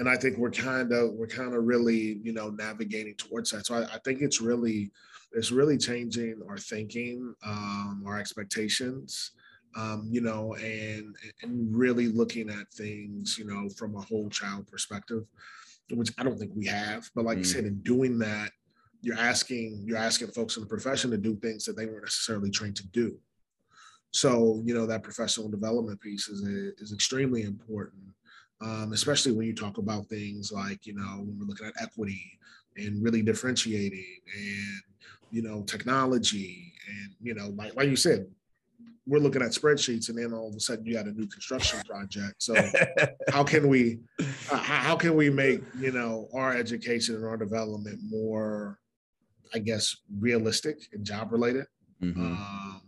And 0.00 0.08
I 0.08 0.16
think 0.16 0.36
we're 0.36 0.50
kind 0.50 0.92
of 0.92 1.12
we're 1.12 1.28
kind 1.28 1.54
of 1.54 1.62
really, 1.64 2.18
you 2.24 2.32
know, 2.32 2.50
navigating 2.50 3.14
towards 3.14 3.52
that. 3.52 3.66
So 3.66 3.76
I, 3.76 3.82
I 3.84 3.98
think 4.04 4.22
it's 4.22 4.40
really 4.40 4.90
it's 5.32 5.52
really 5.52 5.78
changing 5.78 6.40
our 6.48 6.58
thinking, 6.58 7.32
um, 7.46 8.02
our 8.04 8.18
expectations, 8.18 9.30
um, 9.76 10.08
you 10.10 10.20
know, 10.20 10.54
and 10.54 11.14
and 11.42 11.72
really 11.72 12.08
looking 12.08 12.50
at 12.50 12.68
things, 12.72 13.38
you 13.38 13.44
know, 13.44 13.68
from 13.68 13.94
a 13.94 14.00
whole 14.00 14.28
child 14.28 14.66
perspective 14.66 15.24
which 15.96 16.12
I 16.18 16.24
don't 16.24 16.38
think 16.38 16.52
we 16.54 16.66
have. 16.66 17.10
But 17.14 17.24
like 17.24 17.36
mm. 17.36 17.40
you 17.40 17.44
said, 17.44 17.64
in 17.64 17.80
doing 17.80 18.18
that, 18.18 18.50
you're 19.02 19.18
asking 19.18 19.82
you're 19.86 19.96
asking 19.96 20.28
folks 20.28 20.56
in 20.56 20.62
the 20.62 20.68
profession 20.68 21.10
to 21.10 21.18
do 21.18 21.36
things 21.36 21.64
that 21.64 21.76
they 21.76 21.86
weren't 21.86 22.04
necessarily 22.04 22.50
trained 22.50 22.76
to 22.76 22.86
do. 22.88 23.16
So 24.12 24.60
you 24.64 24.74
know 24.74 24.86
that 24.86 25.02
professional 25.02 25.48
development 25.48 26.00
piece 26.00 26.28
is 26.28 26.42
is 26.42 26.92
extremely 26.92 27.42
important, 27.42 28.02
um, 28.60 28.92
especially 28.92 29.32
when 29.32 29.46
you 29.46 29.54
talk 29.54 29.78
about 29.78 30.06
things 30.06 30.52
like 30.52 30.86
you 30.86 30.94
know 30.94 31.18
when 31.18 31.38
we're 31.38 31.46
looking 31.46 31.66
at 31.66 31.82
equity 31.82 32.38
and 32.76 33.02
really 33.02 33.22
differentiating 33.22 34.18
and 34.36 34.82
you 35.30 35.42
know 35.42 35.62
technology 35.62 36.72
and 36.88 37.14
you 37.20 37.34
know 37.34 37.48
like 37.56 37.74
like 37.74 37.88
you 37.88 37.96
said 37.96 38.26
we're 39.06 39.18
looking 39.18 39.42
at 39.42 39.50
spreadsheets 39.50 40.08
and 40.08 40.18
then 40.18 40.32
all 40.32 40.48
of 40.48 40.54
a 40.54 40.60
sudden 40.60 40.84
you 40.84 40.94
got 40.94 41.06
a 41.06 41.12
new 41.12 41.26
construction 41.26 41.80
project 41.88 42.34
so 42.38 42.54
how 43.30 43.42
can 43.42 43.68
we 43.68 43.98
how 44.50 44.96
can 44.96 45.16
we 45.16 45.30
make 45.30 45.62
you 45.78 45.92
know 45.92 46.28
our 46.34 46.54
education 46.54 47.14
and 47.14 47.24
our 47.24 47.36
development 47.36 47.98
more 48.08 48.78
i 49.54 49.58
guess 49.58 49.96
realistic 50.18 50.78
and 50.92 51.04
job 51.04 51.32
related 51.32 51.66
mm-hmm. 52.02 52.34
um, 52.34 52.82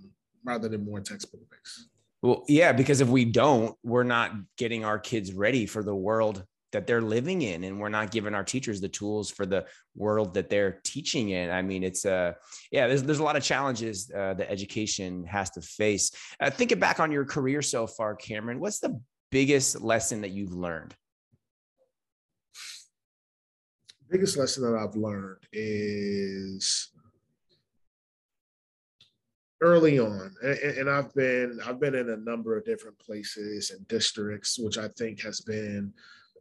rather 0.45 0.69
than 0.69 0.85
more 0.85 1.00
textbook 1.00 1.41
based 1.50 1.88
well 2.23 2.45
yeah 2.49 2.73
because 2.73 3.00
if 3.00 3.09
we 3.09 3.25
don't 3.25 3.76
we're 3.83 4.02
not 4.05 4.33
getting 4.57 4.85
our 4.85 4.99
kids 4.99 5.33
ready 5.33 5.67
for 5.67 5.83
the 5.83 5.95
world 5.95 6.45
that 6.73 6.87
they're 6.87 7.02
living 7.02 7.43
in 7.43 7.64
and 7.64 7.79
we're 7.79 7.88
not 7.88 8.11
giving 8.11 8.35
our 8.35 8.43
teachers 8.43 8.81
the 8.81 8.88
tools 8.88 9.31
for 9.31 9.47
the 9.47 9.64
world 9.95 10.35
that 10.35 10.49
they're 10.50 10.81
teaching 10.85 11.31
in. 11.31 11.50
I 11.50 11.62
mean 11.62 11.83
it's 11.83 12.05
uh 12.05 12.33
yeah 12.71 12.88
there's, 12.88 13.02
there's 13.02 13.21
a 13.21 13.23
lot 13.23 13.37
of 13.37 13.43
challenges 13.43 14.11
uh, 14.11 14.35
that 14.35 14.50
education 14.50 15.25
has 15.25 15.50
to 15.50 15.61
face. 15.61 16.11
Uh, 16.41 16.50
thinking 16.50 16.79
back 16.79 16.99
on 16.99 17.12
your 17.12 17.25
career 17.25 17.62
so 17.62 17.87
far 17.87 18.17
cameron. 18.17 18.59
What's 18.59 18.81
the 18.81 19.00
biggest 19.31 19.81
lesson 19.81 20.23
that 20.23 20.31
you've 20.31 20.55
learned? 20.55 20.95
Biggest 24.11 24.37
lesson 24.37 24.64
that 24.64 24.79
i've 24.79 24.97
learned 24.97 25.38
is 25.52 26.91
early 29.62 29.99
on 29.99 30.35
and, 30.42 30.59
and, 30.59 30.90
i've 30.90 31.14
been 31.14 31.59
i've 31.66 31.81
been 31.81 31.95
in 31.95 32.11
a 32.11 32.16
number 32.16 32.57
of 32.57 32.64
different 32.64 32.99
places 32.99 33.71
and 33.71 33.87
districts 33.88 34.59
which 34.59 34.76
i 34.76 34.88
think 34.88 35.21
has 35.21 35.40
been 35.40 35.92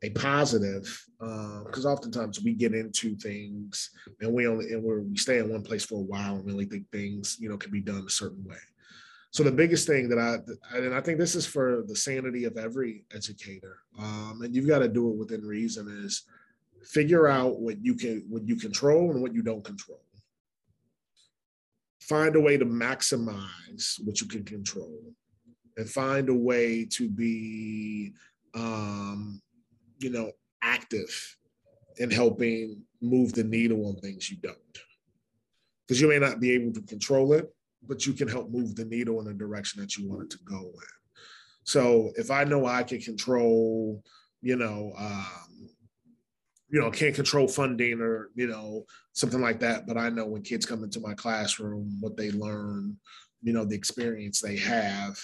a 0.03 0.09
positive 0.11 1.05
because 1.19 1.85
uh, 1.85 1.91
oftentimes 1.91 2.41
we 2.43 2.53
get 2.53 2.73
into 2.73 3.15
things 3.15 3.91
and 4.19 4.33
we 4.33 4.47
only 4.47 4.71
and 4.73 4.83
we 4.83 5.17
stay 5.17 5.37
in 5.37 5.49
one 5.49 5.61
place 5.61 5.85
for 5.85 5.95
a 5.95 6.03
while 6.03 6.35
and 6.35 6.45
really 6.45 6.65
think 6.65 6.89
things 6.91 7.37
you 7.39 7.49
know 7.49 7.57
can 7.57 7.71
be 7.71 7.81
done 7.81 8.03
a 8.05 8.09
certain 8.09 8.43
way. 8.43 8.57
So 9.29 9.43
the 9.43 9.51
biggest 9.51 9.87
thing 9.87 10.09
that 10.09 10.17
i 10.17 10.77
and 10.77 10.93
i 10.93 11.01
think 11.01 11.19
this 11.19 11.35
is 11.35 11.45
for 11.45 11.83
the 11.87 11.95
sanity 11.95 12.45
of 12.45 12.57
every 12.57 13.05
educator 13.13 13.77
um, 13.99 14.41
and 14.43 14.55
you've 14.55 14.67
got 14.67 14.79
to 14.79 14.87
do 14.87 15.09
it 15.09 15.17
within 15.17 15.45
reason 15.45 15.87
is 16.03 16.23
figure 16.83 17.27
out 17.27 17.59
what 17.59 17.83
you 17.83 17.93
can 17.93 18.25
what 18.27 18.47
you 18.47 18.55
control 18.55 19.11
and 19.11 19.21
what 19.21 19.33
you 19.33 19.43
don't 19.43 19.63
control 19.63 20.01
find 22.11 22.35
a 22.35 22.41
way 22.41 22.57
to 22.57 22.65
maximize 22.65 23.95
what 24.03 24.19
you 24.19 24.27
can 24.27 24.43
control 24.43 25.01
and 25.77 25.89
find 25.89 26.27
a 26.27 26.33
way 26.33 26.85
to 26.85 27.09
be 27.09 28.11
um, 28.53 29.41
you 29.99 30.09
know 30.09 30.29
active 30.61 31.37
in 31.97 32.11
helping 32.11 32.81
move 33.01 33.31
the 33.33 33.43
needle 33.43 33.87
on 33.87 33.95
things 33.95 34.29
you 34.29 34.37
don't. 34.37 34.77
Because 35.87 36.01
you 36.01 36.09
may 36.09 36.19
not 36.19 36.41
be 36.41 36.51
able 36.51 36.73
to 36.73 36.81
control 36.81 37.33
it 37.33 37.49
but 37.87 38.05
you 38.05 38.13
can 38.13 38.27
help 38.27 38.49
move 38.49 38.75
the 38.75 38.85
needle 38.85 39.19
in 39.19 39.25
the 39.25 39.33
direction 39.33 39.81
that 39.81 39.97
you 39.97 40.07
want 40.07 40.23
it 40.23 40.29
to 40.29 40.37
go 40.43 40.59
in. 40.59 40.93
So 41.63 42.11
if 42.15 42.29
i 42.29 42.43
know 42.43 42.65
i 42.65 42.83
can 42.83 42.99
control 42.99 44.03
you 44.41 44.57
know 44.57 44.93
um, 44.97 45.69
you 46.71 46.79
know 46.79 46.89
can't 46.89 47.15
control 47.15 47.47
funding 47.47 47.99
or 47.99 48.29
you 48.35 48.47
know 48.47 48.85
something 49.13 49.41
like 49.41 49.59
that 49.59 49.85
but 49.85 49.97
i 49.97 50.09
know 50.09 50.25
when 50.25 50.41
kids 50.41 50.65
come 50.65 50.83
into 50.83 50.99
my 50.99 51.13
classroom 51.13 51.97
what 51.99 52.15
they 52.15 52.31
learn 52.31 52.95
you 53.43 53.51
know 53.51 53.65
the 53.65 53.75
experience 53.75 54.39
they 54.39 54.57
have 54.57 55.17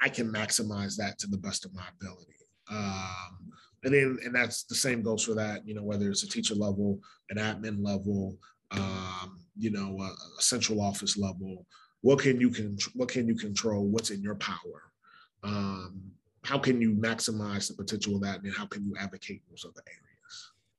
I 0.00 0.08
can 0.08 0.32
maximize 0.32 0.96
that 0.96 1.18
to 1.18 1.26
the 1.26 1.38
best 1.38 1.64
of 1.64 1.74
my 1.74 1.84
ability. 2.00 2.34
Um, 2.70 3.50
and 3.84 3.94
then, 3.94 4.18
and 4.24 4.34
that's 4.34 4.64
the 4.64 4.74
same 4.74 5.02
goes 5.02 5.24
for 5.24 5.34
that, 5.34 5.66
you 5.66 5.74
know, 5.74 5.82
whether 5.82 6.08
it's 6.10 6.22
a 6.22 6.28
teacher 6.28 6.54
level, 6.54 7.00
an 7.30 7.38
admin 7.38 7.84
level, 7.84 8.36
um, 8.70 9.40
you 9.56 9.70
know, 9.70 9.98
a, 10.00 10.38
a, 10.38 10.42
central 10.42 10.80
office 10.80 11.16
level. 11.16 11.66
What 12.02 12.20
can 12.20 12.40
you 12.40 12.50
can 12.50 12.76
what 12.94 13.08
can 13.08 13.26
you 13.26 13.34
control? 13.34 13.86
What's 13.86 14.10
in 14.10 14.22
your 14.22 14.36
power? 14.36 14.92
Um, 15.42 16.02
how 16.44 16.58
can 16.58 16.80
you 16.80 16.94
maximize 16.94 17.68
the 17.68 17.74
potential 17.74 18.16
of 18.16 18.22
that, 18.22 18.42
and 18.42 18.54
how 18.54 18.66
can 18.66 18.84
you 18.84 18.94
advocate 18.98 19.42
those 19.48 19.64
other 19.64 19.82
areas? 19.86 20.07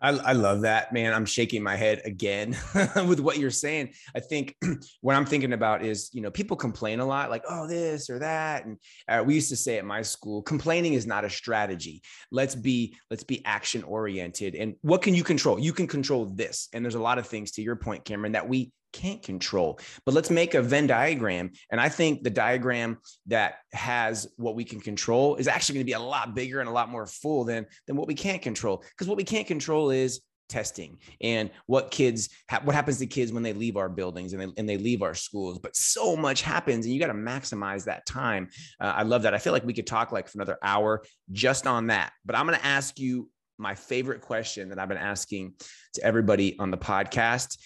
I, 0.01 0.09
I 0.09 0.31
love 0.33 0.61
that, 0.61 0.93
man. 0.93 1.13
I'm 1.13 1.25
shaking 1.25 1.61
my 1.61 1.75
head 1.75 2.01
again 2.05 2.55
with 3.07 3.19
what 3.19 3.37
you're 3.37 3.51
saying. 3.51 3.93
I 4.15 4.21
think 4.21 4.55
what 5.01 5.15
I'm 5.15 5.25
thinking 5.25 5.53
about 5.53 5.83
is, 5.83 6.09
you 6.13 6.21
know, 6.21 6.31
people 6.31 6.55
complain 6.55 6.99
a 6.99 7.05
lot, 7.05 7.29
like, 7.29 7.43
oh, 7.49 7.67
this 7.67 8.09
or 8.09 8.19
that. 8.19 8.65
And 8.65 8.77
uh, 9.07 9.23
we 9.25 9.35
used 9.35 9.49
to 9.49 9.57
say 9.57 9.77
at 9.77 9.85
my 9.85 10.01
school, 10.01 10.41
complaining 10.41 10.93
is 10.93 11.05
not 11.05 11.25
a 11.25 11.29
strategy. 11.29 12.01
Let's 12.31 12.55
be, 12.55 12.95
let's 13.09 13.23
be 13.23 13.43
action 13.45 13.83
oriented. 13.83 14.55
And 14.55 14.75
what 14.81 15.01
can 15.01 15.13
you 15.13 15.23
control? 15.23 15.59
You 15.59 15.73
can 15.73 15.87
control 15.87 16.25
this. 16.25 16.69
And 16.73 16.83
there's 16.83 16.95
a 16.95 17.01
lot 17.01 17.17
of 17.17 17.27
things 17.27 17.51
to 17.51 17.61
your 17.61 17.75
point, 17.75 18.05
Cameron, 18.05 18.31
that 18.33 18.47
we 18.47 18.71
can't 18.91 19.21
control. 19.21 19.79
But 20.05 20.13
let's 20.13 20.29
make 20.29 20.53
a 20.53 20.61
Venn 20.61 20.87
diagram. 20.87 21.51
And 21.71 21.79
I 21.79 21.89
think 21.89 22.23
the 22.23 22.29
diagram 22.29 22.97
that 23.27 23.55
has 23.73 24.27
what 24.37 24.55
we 24.55 24.63
can 24.63 24.79
control 24.79 25.35
is 25.35 25.47
actually 25.47 25.75
going 25.75 25.85
to 25.85 25.89
be 25.89 25.93
a 25.93 25.99
lot 25.99 26.35
bigger 26.35 26.59
and 26.59 26.69
a 26.69 26.73
lot 26.73 26.89
more 26.89 27.05
full 27.05 27.45
than, 27.45 27.65
than 27.87 27.95
what 27.95 28.07
we 28.07 28.15
can't 28.15 28.41
control. 28.41 28.83
Because 28.91 29.07
what 29.07 29.17
we 29.17 29.23
can't 29.23 29.47
control 29.47 29.91
is 29.91 30.21
testing 30.49 30.97
and 31.21 31.49
what 31.67 31.91
kids 31.91 32.29
ha- 32.49 32.59
what 32.63 32.75
happens 32.75 32.97
to 32.97 33.05
kids 33.05 33.31
when 33.31 33.43
they 33.43 33.53
leave 33.53 33.77
our 33.77 33.87
buildings 33.87 34.33
and 34.33 34.41
they, 34.41 34.47
and 34.57 34.67
they 34.67 34.77
leave 34.77 35.03
our 35.03 35.13
schools 35.13 35.59
but 35.59 35.75
so 35.75 36.15
much 36.15 36.41
happens 36.41 36.85
and 36.85 36.93
you 36.93 36.99
got 36.99 37.07
to 37.07 37.13
maximize 37.13 37.85
that 37.85 38.03
time 38.07 38.49
uh, 38.81 38.93
i 38.95 39.03
love 39.03 39.21
that 39.21 39.35
i 39.35 39.37
feel 39.37 39.53
like 39.53 39.63
we 39.63 39.73
could 39.73 39.85
talk 39.85 40.11
like 40.11 40.27
for 40.27 40.39
another 40.39 40.57
hour 40.63 41.03
just 41.31 41.67
on 41.67 41.87
that 41.87 42.11
but 42.25 42.35
i'm 42.35 42.47
going 42.47 42.57
to 42.57 42.65
ask 42.65 42.99
you 42.99 43.29
my 43.59 43.75
favorite 43.75 44.21
question 44.21 44.69
that 44.69 44.79
i've 44.79 44.89
been 44.89 44.97
asking 44.97 45.53
to 45.93 46.03
everybody 46.03 46.57
on 46.57 46.71
the 46.71 46.77
podcast 46.77 47.57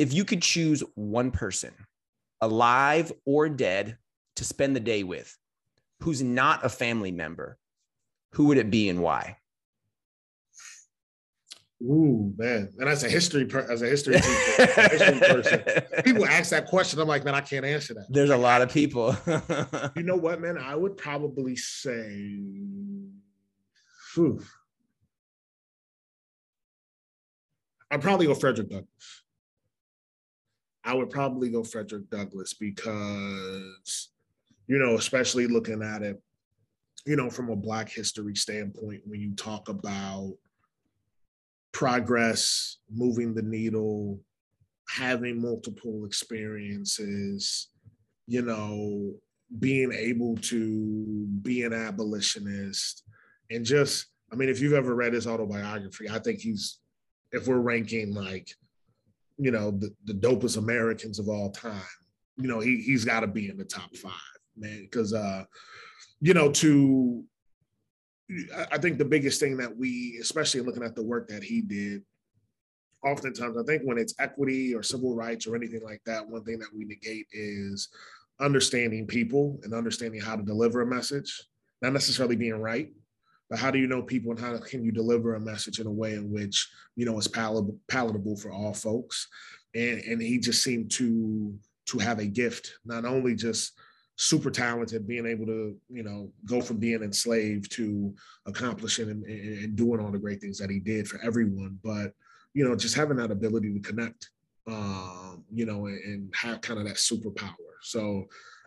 if 0.00 0.14
you 0.14 0.24
could 0.24 0.40
choose 0.40 0.82
one 0.94 1.30
person, 1.30 1.74
alive 2.40 3.12
or 3.26 3.50
dead, 3.50 3.98
to 4.36 4.44
spend 4.44 4.74
the 4.74 4.80
day 4.80 5.02
with, 5.02 5.36
who's 6.00 6.22
not 6.22 6.64
a 6.64 6.70
family 6.70 7.12
member, 7.12 7.58
who 8.32 8.46
would 8.46 8.56
it 8.56 8.70
be 8.70 8.88
and 8.88 9.02
why? 9.02 9.36
Ooh, 11.82 12.32
man. 12.38 12.70
And 12.78 12.88
as 12.88 13.04
a 13.04 13.10
history 13.10 13.44
per- 13.44 13.70
as 13.70 13.82
a 13.82 13.86
history 13.86 14.14
teacher, 14.14 14.28
a 14.58 14.88
history 14.88 15.20
person, 15.20 15.62
people 16.04 16.24
ask 16.24 16.50
that 16.50 16.66
question. 16.66 16.98
I'm 16.98 17.08
like, 17.08 17.24
man, 17.24 17.34
I 17.34 17.42
can't 17.42 17.66
answer 17.66 17.92
that. 17.92 18.06
There's 18.08 18.30
a 18.30 18.36
lot 18.36 18.62
of 18.62 18.70
people. 18.70 19.14
you 19.96 20.02
know 20.02 20.16
what, 20.16 20.40
man? 20.40 20.56
I 20.56 20.76
would 20.76 20.96
probably 20.96 21.56
say, 21.56 22.40
whew, 24.14 24.42
I'd 27.90 28.00
probably 28.00 28.26
go 28.26 28.34
Frederick 28.34 28.70
Douglass. 28.70 29.22
I 30.84 30.94
would 30.94 31.10
probably 31.10 31.50
go 31.50 31.62
Frederick 31.62 32.08
Douglass 32.10 32.54
because, 32.54 34.08
you 34.66 34.78
know, 34.78 34.94
especially 34.94 35.46
looking 35.46 35.82
at 35.82 36.02
it, 36.02 36.20
you 37.06 37.16
know, 37.16 37.30
from 37.30 37.50
a 37.50 37.56
Black 37.56 37.88
history 37.88 38.34
standpoint, 38.34 39.02
when 39.06 39.20
you 39.20 39.34
talk 39.34 39.68
about 39.68 40.34
progress, 41.72 42.78
moving 42.90 43.34
the 43.34 43.42
needle, 43.42 44.20
having 44.88 45.40
multiple 45.40 46.04
experiences, 46.04 47.68
you 48.26 48.42
know, 48.42 49.14
being 49.58 49.92
able 49.92 50.36
to 50.36 51.26
be 51.42 51.62
an 51.62 51.72
abolitionist, 51.72 53.04
and 53.50 53.64
just, 53.64 54.06
I 54.32 54.36
mean, 54.36 54.48
if 54.48 54.60
you've 54.60 54.72
ever 54.72 54.94
read 54.94 55.12
his 55.12 55.26
autobiography, 55.26 56.08
I 56.08 56.20
think 56.20 56.40
he's, 56.40 56.78
if 57.32 57.48
we're 57.48 57.58
ranking 57.58 58.14
like 58.14 58.48
you 59.40 59.50
know, 59.50 59.70
the, 59.70 59.94
the 60.04 60.12
dopest 60.12 60.58
Americans 60.58 61.18
of 61.18 61.28
all 61.28 61.50
time. 61.50 61.80
You 62.36 62.46
know, 62.46 62.60
he 62.60 62.76
he's 62.76 63.04
got 63.04 63.20
to 63.20 63.26
be 63.26 63.48
in 63.48 63.56
the 63.56 63.64
top 63.64 63.96
five, 63.96 64.12
man. 64.56 64.82
Because 64.82 65.14
uh, 65.14 65.44
you 66.20 66.34
know, 66.34 66.52
to 66.52 67.24
I 68.70 68.78
think 68.78 68.98
the 68.98 69.04
biggest 69.04 69.40
thing 69.40 69.56
that 69.56 69.76
we, 69.76 70.18
especially 70.20 70.60
looking 70.60 70.84
at 70.84 70.94
the 70.94 71.02
work 71.02 71.28
that 71.28 71.42
he 71.42 71.62
did, 71.62 72.02
oftentimes 73.04 73.56
I 73.56 73.62
think 73.64 73.82
when 73.82 73.98
it's 73.98 74.14
equity 74.18 74.74
or 74.74 74.82
civil 74.82 75.16
rights 75.16 75.46
or 75.46 75.56
anything 75.56 75.82
like 75.82 76.02
that, 76.06 76.28
one 76.28 76.44
thing 76.44 76.58
that 76.58 76.74
we 76.76 76.84
negate 76.84 77.26
is 77.32 77.88
understanding 78.40 79.06
people 79.06 79.58
and 79.64 79.74
understanding 79.74 80.20
how 80.20 80.36
to 80.36 80.42
deliver 80.42 80.82
a 80.82 80.86
message, 80.86 81.42
not 81.82 81.92
necessarily 81.92 82.36
being 82.36 82.60
right, 82.60 82.92
but 83.50 83.58
how 83.58 83.70
do 83.70 83.80
you 83.80 83.88
know 83.88 84.00
people 84.00 84.30
and 84.30 84.40
how 84.40 84.56
can 84.58 84.84
you 84.84 84.92
deliver 84.92 85.34
a 85.34 85.40
message 85.40 85.80
in 85.80 85.86
a 85.88 85.92
way 85.92 86.14
in 86.14 86.30
which 86.30 86.70
you 86.94 87.04
know 87.04 87.18
is 87.18 87.26
palatable, 87.28 87.76
palatable 87.88 88.36
for 88.36 88.52
all 88.52 88.72
folks? 88.72 89.28
And 89.74 90.00
and 90.00 90.22
he 90.22 90.38
just 90.38 90.62
seemed 90.62 90.90
to 90.92 91.58
to 91.86 91.98
have 91.98 92.20
a 92.20 92.26
gift 92.26 92.78
not 92.84 93.04
only 93.04 93.34
just 93.34 93.72
super 94.16 94.50
talented 94.50 95.08
being 95.08 95.26
able 95.26 95.46
to 95.46 95.76
you 95.88 96.02
know 96.02 96.30
go 96.44 96.60
from 96.60 96.76
being 96.76 97.02
enslaved 97.02 97.72
to 97.72 98.14
accomplishing 98.46 99.08
and, 99.10 99.24
and 99.24 99.76
doing 99.76 99.98
all 99.98 100.12
the 100.12 100.18
great 100.18 100.40
things 100.40 100.58
that 100.58 100.68
he 100.68 100.78
did 100.78 101.08
for 101.08 101.18
everyone 101.22 101.78
but 101.82 102.12
you 102.52 102.62
know 102.62 102.76
just 102.76 102.94
having 102.94 103.16
that 103.16 103.30
ability 103.30 103.72
to 103.72 103.80
connect 103.80 104.28
um 104.66 105.42
you 105.50 105.64
know 105.64 105.86
and, 105.86 105.98
and 106.04 106.34
have 106.34 106.60
kind 106.60 106.78
of 106.78 106.86
that 106.86 106.96
superpower. 106.96 107.54
So 107.80 108.26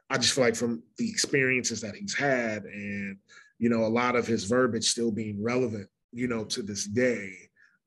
i 0.09 0.17
just 0.17 0.33
feel 0.33 0.43
like 0.43 0.55
from 0.55 0.81
the 0.97 1.07
experiences 1.07 1.81
that 1.81 1.95
he's 1.95 2.15
had 2.15 2.63
and 2.63 3.17
you 3.63 3.69
know, 3.69 3.85
a 3.85 3.87
lot 3.87 4.17
of 4.17 4.27
his 4.27 4.43
verbiage 4.43 4.91
still 4.91 5.09
being 5.09 5.41
relevant, 5.41 5.87
you 6.11 6.27
know, 6.27 6.43
to 6.43 6.61
this 6.61 6.85
day, 6.85 7.31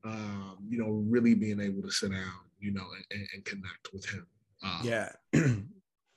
um, 0.03 0.57
you 0.67 0.79
know, 0.79 1.03
really 1.07 1.35
being 1.35 1.61
able 1.61 1.83
to 1.83 1.91
sit 1.91 2.09
down, 2.09 2.33
you 2.59 2.73
know, 2.73 2.85
and, 3.11 3.27
and 3.35 3.45
connect 3.45 3.93
with 3.93 4.03
him. 4.09 4.25
Um, 4.63 4.81
yeah. 4.83 5.09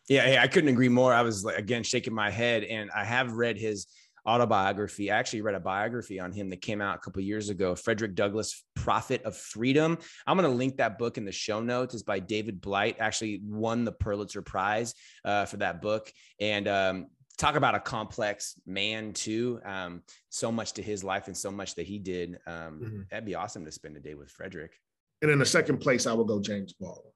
yeah. 0.08 0.40
I 0.42 0.46
couldn't 0.46 0.70
agree 0.70 0.88
more. 0.88 1.12
I 1.12 1.20
was 1.20 1.44
like, 1.44 1.58
again, 1.58 1.82
shaking 1.82 2.14
my 2.14 2.30
head 2.30 2.64
and 2.64 2.90
I 2.96 3.04
have 3.04 3.32
read 3.32 3.58
his 3.58 3.86
autobiography. 4.26 5.10
I 5.10 5.18
actually 5.18 5.42
read 5.42 5.56
a 5.56 5.60
biography 5.60 6.18
on 6.20 6.32
him 6.32 6.48
that 6.48 6.62
came 6.62 6.80
out 6.80 6.96
a 6.96 7.00
couple 7.00 7.20
years 7.20 7.50
ago, 7.50 7.74
Frederick 7.74 8.14
Douglass, 8.14 8.64
Prophet 8.74 9.22
of 9.24 9.36
Freedom. 9.36 9.98
I'm 10.26 10.38
going 10.38 10.50
to 10.50 10.56
link 10.56 10.78
that 10.78 10.96
book 10.96 11.18
in 11.18 11.26
the 11.26 11.32
show 11.32 11.60
notes. 11.60 11.92
It's 11.92 12.02
by 12.02 12.18
David 12.18 12.62
Blight, 12.62 12.96
actually 12.98 13.42
won 13.44 13.84
the 13.84 13.92
Pulitzer 13.92 14.40
Prize 14.40 14.94
uh, 15.22 15.44
for 15.44 15.58
that 15.58 15.82
book. 15.82 16.10
And 16.40 16.66
um, 16.66 17.06
talk 17.40 17.56
about 17.56 17.74
a 17.74 17.80
complex 17.80 18.60
man 18.66 19.12
too. 19.12 19.60
Um, 19.64 20.02
so 20.28 20.52
much 20.52 20.74
to 20.74 20.82
his 20.82 21.02
life 21.02 21.26
and 21.26 21.36
so 21.36 21.50
much 21.50 21.74
that 21.76 21.86
he 21.86 21.98
did. 21.98 22.38
Um, 22.46 22.80
mm-hmm. 22.82 23.00
That'd 23.10 23.24
be 23.24 23.34
awesome 23.34 23.64
to 23.64 23.72
spend 23.72 23.96
a 23.96 24.00
day 24.00 24.14
with 24.14 24.30
Frederick. 24.30 24.78
And 25.22 25.30
in 25.30 25.38
the 25.38 25.46
second 25.46 25.78
place, 25.78 26.06
I 26.06 26.12
would 26.12 26.26
go 26.26 26.40
James 26.40 26.74
Baldwin. 26.74 27.12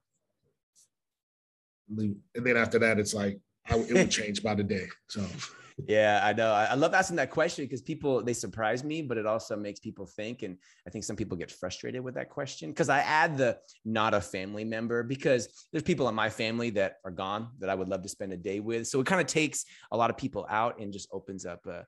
And 2.35 2.47
then 2.47 2.57
after 2.57 2.79
that, 2.79 2.99
it's 2.99 3.15
like 3.15 3.39
I, 3.69 3.77
it 3.77 3.93
would 3.93 4.11
change 4.11 4.43
by 4.43 4.55
the 4.55 4.63
day. 4.63 4.87
So 5.09 5.25
yeah, 5.89 6.21
I 6.23 6.33
know. 6.33 6.53
I 6.53 6.75
love 6.75 6.95
asking 6.95 7.17
that 7.17 7.31
question 7.31 7.65
because 7.65 7.83
people 7.83 8.23
they 8.23 8.33
surprise 8.33 8.85
me, 8.85 9.03
but 9.03 9.19
it 9.19 9.27
also 9.27 9.57
makes 9.57 9.81
people 9.81 10.07
think. 10.07 10.43
And 10.43 10.57
I 10.87 10.91
think 10.91 11.05
some 11.05 11.17
people 11.17 11.37
get 11.37 11.51
frustrated 11.51 12.03
with 12.03 12.15
that 12.15 12.31
question 12.31 12.71
because 12.71 12.89
I 12.89 13.01
add 13.01 13.37
the 13.37 13.59
not 13.85 14.15
a 14.15 14.21
family 14.21 14.65
member 14.65 15.03
because 15.03 15.67
there's 15.73 15.83
people 15.83 16.09
in 16.09 16.15
my 16.15 16.31
family 16.31 16.71
that 16.71 16.97
are 17.05 17.11
gone 17.11 17.49
that 17.59 17.71
I 17.71 17.75
would 17.75 17.89
love 17.89 18.03
to 18.03 18.09
spend 18.09 18.33
a 18.33 18.37
day 18.37 18.61
with. 18.61 18.87
So 18.87 19.01
it 19.01 19.07
kind 19.07 19.21
of 19.21 19.27
takes 19.27 19.65
a 19.91 19.97
lot 19.97 20.11
of 20.11 20.17
people 20.17 20.47
out 20.49 20.79
and 20.79 20.93
just 20.93 21.09
opens 21.13 21.45
up 21.45 21.67
a, 21.67 21.85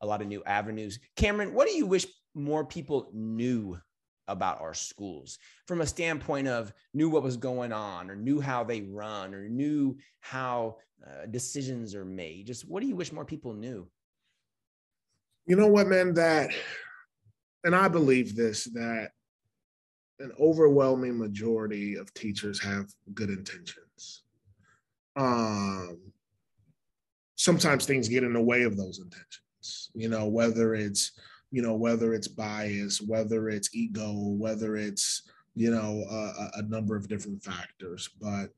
a 0.00 0.06
lot 0.06 0.20
of 0.20 0.28
new 0.28 0.42
avenues. 0.44 0.98
Cameron, 1.16 1.54
what 1.54 1.68
do 1.68 1.74
you 1.74 1.86
wish 1.86 2.06
more 2.34 2.64
people 2.64 3.10
knew 3.12 3.78
about 4.28 4.60
our 4.60 4.74
schools 4.74 5.38
from 5.66 5.80
a 5.80 5.86
standpoint 5.86 6.46
of 6.46 6.72
knew 6.94 7.08
what 7.08 7.22
was 7.22 7.36
going 7.36 7.72
on 7.72 8.10
or 8.10 8.16
knew 8.16 8.40
how 8.40 8.62
they 8.62 8.82
run 8.82 9.34
or 9.34 9.48
knew 9.48 9.96
how 10.20 10.76
uh, 11.06 11.26
decisions 11.26 11.94
are 11.94 12.04
made 12.04 12.46
just 12.46 12.68
what 12.68 12.80
do 12.80 12.86
you 12.86 12.96
wish 12.96 13.12
more 13.12 13.24
people 13.24 13.52
knew 13.52 13.88
you 15.46 15.56
know 15.56 15.66
what 15.66 15.86
man 15.86 16.14
that 16.14 16.50
and 17.64 17.74
i 17.74 17.88
believe 17.88 18.36
this 18.36 18.64
that 18.64 19.10
an 20.20 20.32
overwhelming 20.40 21.16
majority 21.16 21.94
of 21.94 22.12
teachers 22.14 22.60
have 22.60 22.86
good 23.14 23.30
intentions 23.30 24.22
um, 25.16 25.98
sometimes 27.38 27.86
things 27.86 28.08
get 28.08 28.24
in 28.24 28.32
the 28.32 28.42
way 28.42 28.62
of 28.62 28.76
those 28.76 28.98
intentions. 28.98 29.90
You 29.94 30.08
know, 30.08 30.26
whether 30.26 30.74
it's 30.74 31.12
you 31.50 31.62
know 31.62 31.74
whether 31.74 32.14
it's 32.14 32.28
bias, 32.28 33.00
whether 33.00 33.48
it's 33.48 33.74
ego, 33.74 34.12
whether 34.14 34.76
it's 34.76 35.22
you 35.54 35.70
know 35.70 36.04
a, 36.10 36.58
a 36.58 36.62
number 36.62 36.96
of 36.96 37.08
different 37.08 37.42
factors, 37.42 38.08
but 38.20 38.48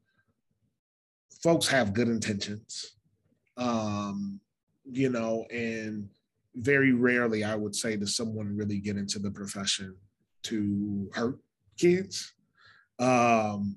folks 1.42 1.66
have 1.68 1.94
good 1.94 2.08
intentions. 2.08 2.96
Um, 3.56 4.40
you 4.84 5.10
know, 5.10 5.44
and 5.52 6.08
very 6.56 6.92
rarely 6.92 7.44
I 7.44 7.54
would 7.54 7.74
say 7.76 7.96
does 7.96 8.16
someone 8.16 8.56
really 8.56 8.78
get 8.78 8.96
into 8.96 9.18
the 9.18 9.30
profession 9.30 9.94
to 10.44 11.10
hurt 11.14 11.38
kids. 11.76 12.32
Um, 12.98 13.76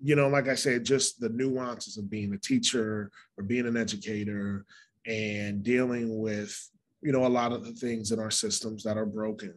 you 0.00 0.14
know, 0.14 0.28
like 0.28 0.48
I 0.48 0.54
said, 0.54 0.84
just 0.84 1.20
the 1.20 1.28
nuances 1.28 1.98
of 1.98 2.08
being 2.08 2.32
a 2.32 2.38
teacher 2.38 3.10
or 3.36 3.44
being 3.44 3.66
an 3.66 3.76
educator 3.76 4.64
and 5.06 5.62
dealing 5.62 6.18
with, 6.18 6.70
you 7.02 7.12
know, 7.12 7.26
a 7.26 7.28
lot 7.28 7.52
of 7.52 7.64
the 7.64 7.72
things 7.72 8.12
in 8.12 8.18
our 8.18 8.30
systems 8.30 8.82
that 8.82 8.96
are 8.96 9.06
broken. 9.06 9.54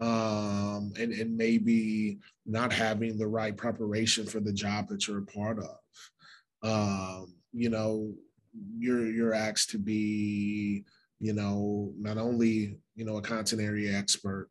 Um, 0.00 0.92
and, 0.98 1.12
and 1.12 1.36
maybe 1.36 2.18
not 2.44 2.72
having 2.72 3.16
the 3.16 3.26
right 3.26 3.56
preparation 3.56 4.26
for 4.26 4.40
the 4.40 4.52
job 4.52 4.88
that 4.88 5.06
you're 5.06 5.18
a 5.18 5.26
part 5.26 5.58
of. 5.58 5.78
Um, 6.68 7.34
you 7.52 7.70
know, 7.70 8.12
you're 8.76 9.06
you're 9.06 9.34
asked 9.34 9.70
to 9.70 9.78
be, 9.78 10.84
you 11.20 11.32
know, 11.32 11.92
not 11.98 12.18
only, 12.18 12.78
you 12.96 13.04
know, 13.04 13.18
a 13.18 13.22
content 13.22 13.62
area 13.62 13.96
expert, 13.96 14.48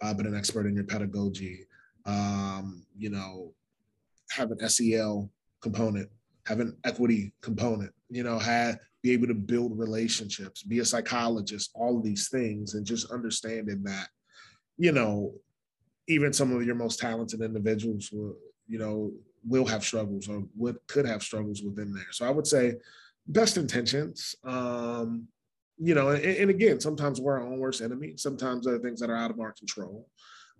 uh, 0.00 0.14
but 0.14 0.26
an 0.26 0.36
expert 0.36 0.66
in 0.66 0.74
your 0.74 0.84
pedagogy. 0.84 1.66
Um, 2.04 2.84
you 2.96 3.10
know, 3.10 3.54
have 4.30 4.50
an 4.50 4.68
SEL 4.68 5.30
component, 5.60 6.08
have 6.46 6.60
an 6.60 6.76
equity 6.84 7.32
component, 7.40 7.92
you 8.10 8.22
know, 8.22 8.38
have 8.38 8.78
be 9.02 9.12
able 9.12 9.26
to 9.26 9.34
build 9.34 9.76
relationships, 9.76 10.62
be 10.62 10.78
a 10.78 10.84
psychologist, 10.84 11.72
all 11.74 11.98
of 11.98 12.04
these 12.04 12.28
things, 12.28 12.74
and 12.74 12.86
just 12.86 13.10
understanding 13.10 13.82
that, 13.82 14.08
you 14.78 14.92
know, 14.92 15.34
even 16.08 16.32
some 16.32 16.54
of 16.54 16.64
your 16.64 16.76
most 16.76 17.00
talented 17.00 17.40
individuals 17.40 18.10
will, 18.12 18.36
you 18.68 18.78
know, 18.78 19.12
will 19.44 19.66
have 19.66 19.82
struggles 19.82 20.28
or 20.28 20.44
would 20.56 20.76
could 20.86 21.06
have 21.06 21.22
struggles 21.22 21.62
within 21.62 21.92
there. 21.92 22.06
So 22.12 22.26
I 22.26 22.30
would 22.30 22.46
say 22.46 22.76
best 23.26 23.56
intentions. 23.56 24.36
Um, 24.44 25.26
you 25.78 25.94
know, 25.94 26.10
and, 26.10 26.24
and 26.24 26.50
again, 26.50 26.80
sometimes 26.80 27.20
we're 27.20 27.40
our 27.40 27.46
own 27.46 27.58
worst 27.58 27.80
enemy. 27.80 28.14
Sometimes 28.16 28.66
there 28.66 28.74
are 28.74 28.78
things 28.78 29.00
that 29.00 29.10
are 29.10 29.16
out 29.16 29.32
of 29.32 29.40
our 29.40 29.52
control. 29.52 30.06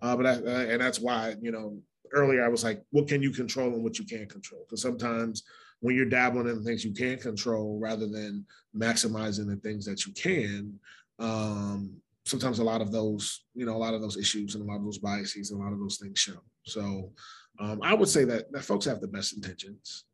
Uh, 0.00 0.16
but 0.16 0.26
I, 0.26 0.32
and 0.32 0.80
that's 0.80 0.98
why 0.98 1.36
you 1.40 1.52
know 1.52 1.78
earlier 2.12 2.44
I 2.44 2.48
was 2.48 2.64
like, 2.64 2.82
what 2.90 3.08
can 3.08 3.22
you 3.22 3.30
control 3.30 3.72
and 3.72 3.84
what 3.84 3.98
you 3.98 4.04
can't 4.04 4.28
control? 4.28 4.64
Because 4.68 4.82
sometimes 4.82 5.44
when 5.82 5.96
you're 5.96 6.06
dabbling 6.06 6.48
in 6.48 6.62
things 6.62 6.84
you 6.84 6.92
can't 6.92 7.20
control 7.20 7.78
rather 7.80 8.06
than 8.06 8.46
maximizing 8.74 9.48
the 9.48 9.56
things 9.56 9.84
that 9.84 10.06
you 10.06 10.12
can, 10.12 10.78
um, 11.18 11.92
sometimes 12.24 12.60
a 12.60 12.64
lot 12.64 12.80
of 12.80 12.92
those, 12.92 13.44
you 13.52 13.66
know, 13.66 13.76
a 13.76 13.84
lot 13.84 13.92
of 13.92 14.00
those 14.00 14.16
issues 14.16 14.54
and 14.54 14.62
a 14.62 14.66
lot 14.66 14.78
of 14.78 14.84
those 14.84 14.98
biases 14.98 15.50
and 15.50 15.60
a 15.60 15.64
lot 15.64 15.72
of 15.72 15.80
those 15.80 15.98
things 15.98 16.20
show. 16.20 16.40
So 16.62 17.10
um, 17.58 17.80
I 17.82 17.94
would 17.94 18.08
say 18.08 18.24
that, 18.24 18.50
that 18.52 18.64
folks 18.64 18.84
have 18.86 19.00
the 19.00 19.08
best 19.08 19.34
intentions, 19.34 20.04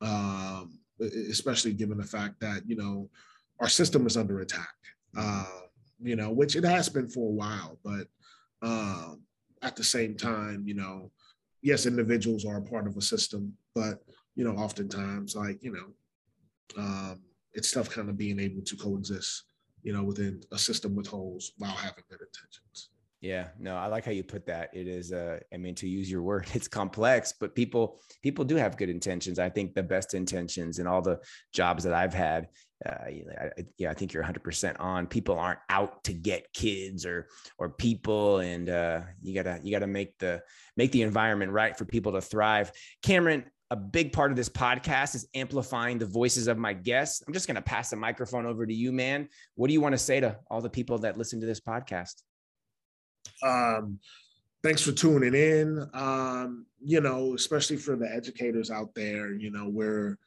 um, 0.00 0.78
especially 0.98 1.74
given 1.74 1.98
the 1.98 2.04
fact 2.04 2.40
that, 2.40 2.62
you 2.66 2.76
know, 2.76 3.10
our 3.60 3.68
system 3.68 4.06
is 4.06 4.16
under 4.16 4.40
attack, 4.40 4.74
uh, 5.14 5.44
you 6.02 6.16
know, 6.16 6.30
which 6.30 6.56
it 6.56 6.64
has 6.64 6.88
been 6.88 7.06
for 7.06 7.28
a 7.28 7.34
while, 7.34 7.78
but 7.84 8.06
um, 8.62 9.20
at 9.60 9.76
the 9.76 9.84
same 9.84 10.16
time, 10.16 10.62
you 10.66 10.74
know, 10.74 11.10
yes, 11.60 11.84
individuals 11.84 12.46
are 12.46 12.56
a 12.56 12.62
part 12.62 12.86
of 12.86 12.96
a 12.96 13.02
system, 13.02 13.52
but 13.74 14.02
you 14.38 14.44
know, 14.44 14.52
oftentimes, 14.52 15.34
like 15.34 15.58
you 15.62 15.72
know, 15.72 16.80
um, 16.80 17.20
it's 17.54 17.72
tough 17.72 17.90
kind 17.90 18.08
of 18.08 18.16
being 18.16 18.38
able 18.38 18.62
to 18.62 18.76
coexist, 18.76 19.42
you 19.82 19.92
know, 19.92 20.04
within 20.04 20.40
a 20.52 20.58
system 20.58 20.94
with 20.94 21.08
holes 21.08 21.52
while 21.58 21.72
having 21.72 22.04
good 22.08 22.20
intentions. 22.20 22.90
Yeah, 23.20 23.48
no, 23.58 23.76
I 23.76 23.88
like 23.88 24.04
how 24.04 24.12
you 24.12 24.22
put 24.22 24.46
that. 24.46 24.70
It 24.72 24.86
is, 24.86 25.12
uh, 25.12 25.40
I 25.52 25.56
mean, 25.56 25.74
to 25.74 25.88
use 25.88 26.08
your 26.08 26.22
word, 26.22 26.46
it's 26.54 26.68
complex, 26.68 27.34
but 27.38 27.56
people 27.56 28.00
people 28.22 28.44
do 28.44 28.54
have 28.54 28.76
good 28.76 28.88
intentions. 28.88 29.40
I 29.40 29.48
think 29.48 29.74
the 29.74 29.82
best 29.82 30.14
intentions 30.14 30.78
in 30.78 30.86
all 30.86 31.02
the 31.02 31.18
jobs 31.52 31.82
that 31.82 31.92
I've 31.92 32.14
had, 32.14 32.46
uh, 32.86 32.90
I, 32.92 33.50
yeah, 33.76 33.90
I 33.90 33.94
think 33.94 34.12
you're 34.12 34.22
100% 34.22 34.76
on. 34.78 35.08
People 35.08 35.36
aren't 35.36 35.58
out 35.68 36.04
to 36.04 36.12
get 36.12 36.52
kids 36.52 37.04
or 37.04 37.26
or 37.58 37.70
people, 37.70 38.38
and 38.38 38.68
uh, 38.68 39.00
you 39.20 39.34
gotta 39.34 39.58
you 39.64 39.72
gotta 39.72 39.88
make 39.88 40.16
the 40.18 40.42
make 40.76 40.92
the 40.92 41.02
environment 41.02 41.50
right 41.50 41.76
for 41.76 41.84
people 41.84 42.12
to 42.12 42.20
thrive. 42.20 42.70
Cameron, 43.02 43.46
a 43.70 43.76
big 43.76 44.12
part 44.12 44.30
of 44.30 44.36
this 44.36 44.48
podcast 44.48 45.14
is 45.14 45.28
amplifying 45.34 45.98
the 45.98 46.06
voices 46.06 46.48
of 46.48 46.56
my 46.56 46.72
guests. 46.72 47.22
I'm 47.26 47.34
just 47.34 47.46
going 47.46 47.56
to 47.56 47.62
pass 47.62 47.90
the 47.90 47.96
microphone 47.96 48.46
over 48.46 48.66
to 48.66 48.72
you, 48.72 48.92
man. 48.92 49.28
What 49.56 49.68
do 49.68 49.74
you 49.74 49.80
want 49.80 49.92
to 49.92 49.98
say 49.98 50.20
to 50.20 50.38
all 50.50 50.60
the 50.60 50.70
people 50.70 50.98
that 50.98 51.18
listen 51.18 51.40
to 51.40 51.46
this 51.46 51.60
podcast? 51.60 52.22
Um, 53.42 53.98
thanks 54.62 54.82
for 54.82 54.92
tuning 54.92 55.34
in. 55.34 55.86
Um, 55.92 56.64
you 56.82 57.00
know, 57.00 57.34
especially 57.34 57.76
for 57.76 57.94
the 57.94 58.10
educators 58.10 58.70
out 58.70 58.94
there, 58.94 59.34
you 59.34 59.50
know, 59.50 59.68
we're, 59.68 60.18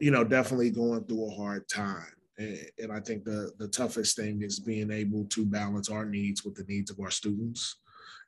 you 0.00 0.10
know, 0.10 0.24
definitely 0.24 0.70
going 0.70 1.04
through 1.04 1.30
a 1.30 1.36
hard 1.36 1.68
time. 1.68 2.12
And, 2.36 2.58
and 2.80 2.92
I 2.92 2.98
think 2.98 3.22
the 3.22 3.52
the 3.58 3.68
toughest 3.68 4.16
thing 4.16 4.42
is 4.42 4.58
being 4.58 4.90
able 4.90 5.24
to 5.26 5.46
balance 5.46 5.88
our 5.88 6.04
needs 6.04 6.44
with 6.44 6.56
the 6.56 6.64
needs 6.64 6.90
of 6.90 6.98
our 6.98 7.12
students. 7.12 7.76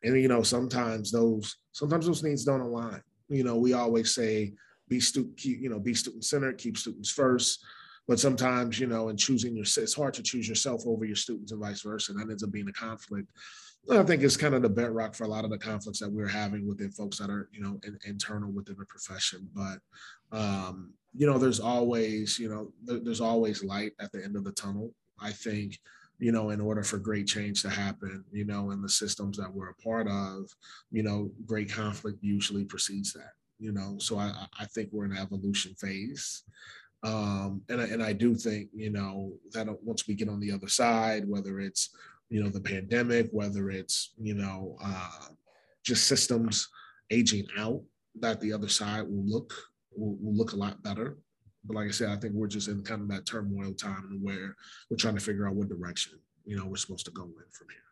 And 0.04 0.20
you 0.20 0.28
know, 0.28 0.44
sometimes 0.44 1.10
those 1.10 1.56
sometimes 1.72 2.06
those 2.06 2.22
needs 2.22 2.44
don't 2.44 2.60
align. 2.60 3.02
You 3.28 3.44
know, 3.44 3.56
we 3.56 3.72
always 3.72 4.14
say 4.14 4.54
be 4.88 5.00
student, 5.00 5.36
keep, 5.36 5.60
you 5.60 5.68
know, 5.68 5.78
be 5.78 5.94
student 5.94 6.24
centered, 6.24 6.58
keep 6.58 6.76
students 6.78 7.10
first. 7.10 7.64
But 8.08 8.20
sometimes, 8.20 8.78
you 8.78 8.86
know, 8.86 9.08
in 9.08 9.16
choosing 9.16 9.56
your, 9.56 9.64
it's 9.64 9.94
hard 9.94 10.14
to 10.14 10.22
choose 10.22 10.48
yourself 10.48 10.82
over 10.86 11.04
your 11.04 11.16
students 11.16 11.50
and 11.50 11.60
vice 11.60 11.82
versa. 11.82 12.12
And 12.12 12.20
that 12.20 12.30
ends 12.30 12.44
up 12.44 12.52
being 12.52 12.68
a 12.68 12.72
conflict. 12.72 13.28
I 13.90 14.02
think 14.02 14.22
it's 14.22 14.36
kind 14.36 14.54
of 14.54 14.62
the 14.62 14.68
bedrock 14.68 15.14
for 15.14 15.24
a 15.24 15.28
lot 15.28 15.44
of 15.44 15.50
the 15.50 15.58
conflicts 15.58 16.00
that 16.00 16.10
we're 16.10 16.28
having 16.28 16.66
within 16.68 16.90
folks 16.90 17.18
that 17.18 17.30
are, 17.30 17.48
you 17.52 17.60
know, 17.60 17.78
in, 17.84 17.98
internal 18.04 18.50
within 18.50 18.76
the 18.78 18.84
profession. 18.84 19.48
But, 19.54 19.78
um, 20.36 20.92
you 21.14 21.26
know, 21.26 21.38
there's 21.38 21.60
always, 21.60 22.38
you 22.38 22.48
know, 22.48 22.72
there, 22.84 23.00
there's 23.00 23.20
always 23.20 23.64
light 23.64 23.92
at 24.00 24.12
the 24.12 24.24
end 24.24 24.36
of 24.36 24.44
the 24.44 24.52
tunnel. 24.52 24.92
I 25.20 25.32
think, 25.32 25.78
you 26.18 26.32
know, 26.32 26.50
in 26.50 26.60
order 26.60 26.82
for 26.82 26.98
great 26.98 27.26
change 27.26 27.62
to 27.62 27.70
happen, 27.70 28.24
you 28.32 28.44
know, 28.44 28.70
in 28.70 28.80
the 28.80 28.88
systems 28.88 29.36
that 29.36 29.52
we're 29.52 29.70
a 29.70 29.74
part 29.74 30.08
of, 30.08 30.50
you 30.90 31.02
know, 31.02 31.30
great 31.44 31.70
conflict 31.70 32.18
usually 32.22 32.64
precedes 32.64 33.12
that, 33.12 33.32
you 33.58 33.72
know. 33.72 33.96
So 33.98 34.18
I, 34.18 34.32
I 34.58 34.64
think 34.66 34.88
we're 34.92 35.04
in 35.04 35.12
an 35.12 35.18
evolution 35.18 35.74
phase. 35.74 36.42
Um, 37.02 37.62
and, 37.68 37.80
I, 37.80 37.84
and 37.84 38.02
I 38.02 38.12
do 38.12 38.34
think, 38.34 38.70
you 38.74 38.90
know, 38.90 39.32
that 39.52 39.66
once 39.82 40.08
we 40.08 40.14
get 40.14 40.28
on 40.28 40.40
the 40.40 40.52
other 40.52 40.68
side, 40.68 41.28
whether 41.28 41.60
it's, 41.60 41.90
you 42.30 42.42
know, 42.42 42.48
the 42.48 42.60
pandemic, 42.60 43.28
whether 43.30 43.70
it's, 43.70 44.14
you 44.18 44.34
know, 44.34 44.76
uh, 44.82 45.28
just 45.84 46.08
systems 46.08 46.68
aging 47.10 47.46
out, 47.58 47.82
that 48.18 48.40
the 48.40 48.52
other 48.52 48.68
side 48.68 49.02
will 49.02 49.24
look 49.24 49.52
will, 49.94 50.16
will 50.20 50.34
look 50.34 50.52
a 50.52 50.56
lot 50.56 50.82
better. 50.82 51.18
But 51.66 51.76
like 51.76 51.88
I 51.88 51.90
said, 51.90 52.10
I 52.10 52.16
think 52.16 52.34
we're 52.34 52.46
just 52.46 52.68
in 52.68 52.82
kind 52.82 53.02
of 53.02 53.08
that 53.08 53.26
turmoil 53.26 53.74
time 53.74 54.20
where 54.22 54.54
we're 54.90 54.96
trying 54.96 55.16
to 55.16 55.20
figure 55.20 55.48
out 55.48 55.54
what 55.54 55.68
direction, 55.68 56.18
you 56.44 56.56
know, 56.56 56.66
we're 56.66 56.76
supposed 56.76 57.06
to 57.06 57.12
go 57.12 57.24
in 57.24 57.50
from 57.52 57.68
here. 57.70 57.82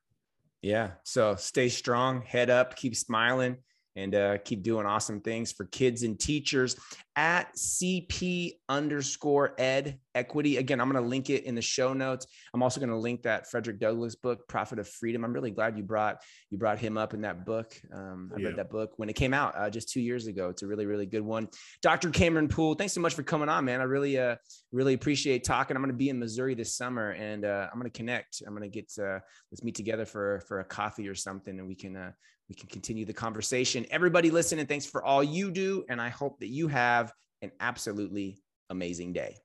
Yeah. 0.62 0.92
So 1.02 1.34
stay 1.34 1.68
strong, 1.68 2.22
head 2.22 2.50
up, 2.50 2.76
keep 2.76 2.96
smiling 2.96 3.58
and 3.96 4.14
uh, 4.14 4.38
keep 4.38 4.62
doing 4.62 4.86
awesome 4.86 5.20
things 5.20 5.52
for 5.52 5.64
kids 5.66 6.02
and 6.02 6.18
teachers 6.18 6.76
at 7.16 7.54
CP 7.54 8.52
underscore 8.68 9.54
ed 9.58 10.00
equity. 10.16 10.56
Again, 10.56 10.80
I'm 10.80 10.90
going 10.90 11.02
to 11.02 11.08
link 11.08 11.30
it 11.30 11.44
in 11.44 11.54
the 11.54 11.62
show 11.62 11.92
notes. 11.92 12.26
I'm 12.52 12.62
also 12.62 12.80
going 12.80 12.90
to 12.90 12.96
link 12.96 13.22
that 13.22 13.48
Frederick 13.48 13.78
Douglass 13.78 14.16
book, 14.16 14.48
Prophet 14.48 14.78
of 14.78 14.88
Freedom. 14.88 15.24
I'm 15.24 15.32
really 15.32 15.52
glad 15.52 15.76
you 15.76 15.84
brought 15.84 16.22
you 16.50 16.58
brought 16.58 16.78
him 16.78 16.98
up 16.98 17.14
in 17.14 17.20
that 17.22 17.46
book. 17.46 17.80
Um, 17.92 18.32
I 18.34 18.40
yeah. 18.40 18.48
read 18.48 18.56
that 18.56 18.70
book 18.70 18.92
when 18.96 19.08
it 19.08 19.14
came 19.14 19.32
out 19.32 19.54
uh, 19.56 19.70
just 19.70 19.90
two 19.90 20.00
years 20.00 20.26
ago. 20.26 20.48
It's 20.48 20.62
a 20.62 20.66
really 20.66 20.86
really 20.86 21.06
good 21.06 21.22
one. 21.22 21.48
Dr. 21.82 22.10
Cameron 22.10 22.48
Poole, 22.48 22.74
thanks 22.74 22.92
so 22.92 23.00
much 23.00 23.14
for 23.14 23.22
coming 23.22 23.48
on, 23.48 23.64
man. 23.64 23.80
I 23.80 23.84
really 23.84 24.18
uh, 24.18 24.36
really 24.72 24.94
appreciate 24.94 25.44
talking. 25.44 25.76
I'm 25.76 25.82
going 25.82 25.92
to 25.92 25.96
be 25.96 26.08
in 26.08 26.18
Missouri 26.18 26.54
this 26.54 26.76
summer, 26.76 27.10
and 27.12 27.44
uh, 27.44 27.68
I'm 27.72 27.78
going 27.78 27.90
to 27.90 27.96
connect. 27.96 28.42
I'm 28.46 28.56
going 28.56 28.68
to 28.68 28.74
get 28.74 28.92
uh, 28.98 29.20
let's 29.52 29.62
meet 29.62 29.76
together 29.76 30.04
for 30.04 30.42
for 30.48 30.60
a 30.60 30.64
coffee 30.64 31.08
or 31.08 31.14
something, 31.14 31.58
and 31.58 31.68
we 31.68 31.76
can 31.76 31.96
uh, 31.96 32.12
we 32.48 32.54
can 32.54 32.68
continue 32.68 33.04
the 33.04 33.12
conversation. 33.12 33.86
Everybody 33.90 34.30
listen 34.30 34.58
and 34.58 34.68
thanks 34.68 34.86
for 34.86 35.04
all 35.04 35.22
you 35.22 35.50
do. 35.50 35.84
And 35.88 36.00
I 36.00 36.10
hope 36.10 36.40
that 36.40 36.48
you 36.48 36.68
have 36.68 37.12
an 37.42 37.50
absolutely 37.60 38.38
amazing 38.70 39.12
day. 39.12 39.36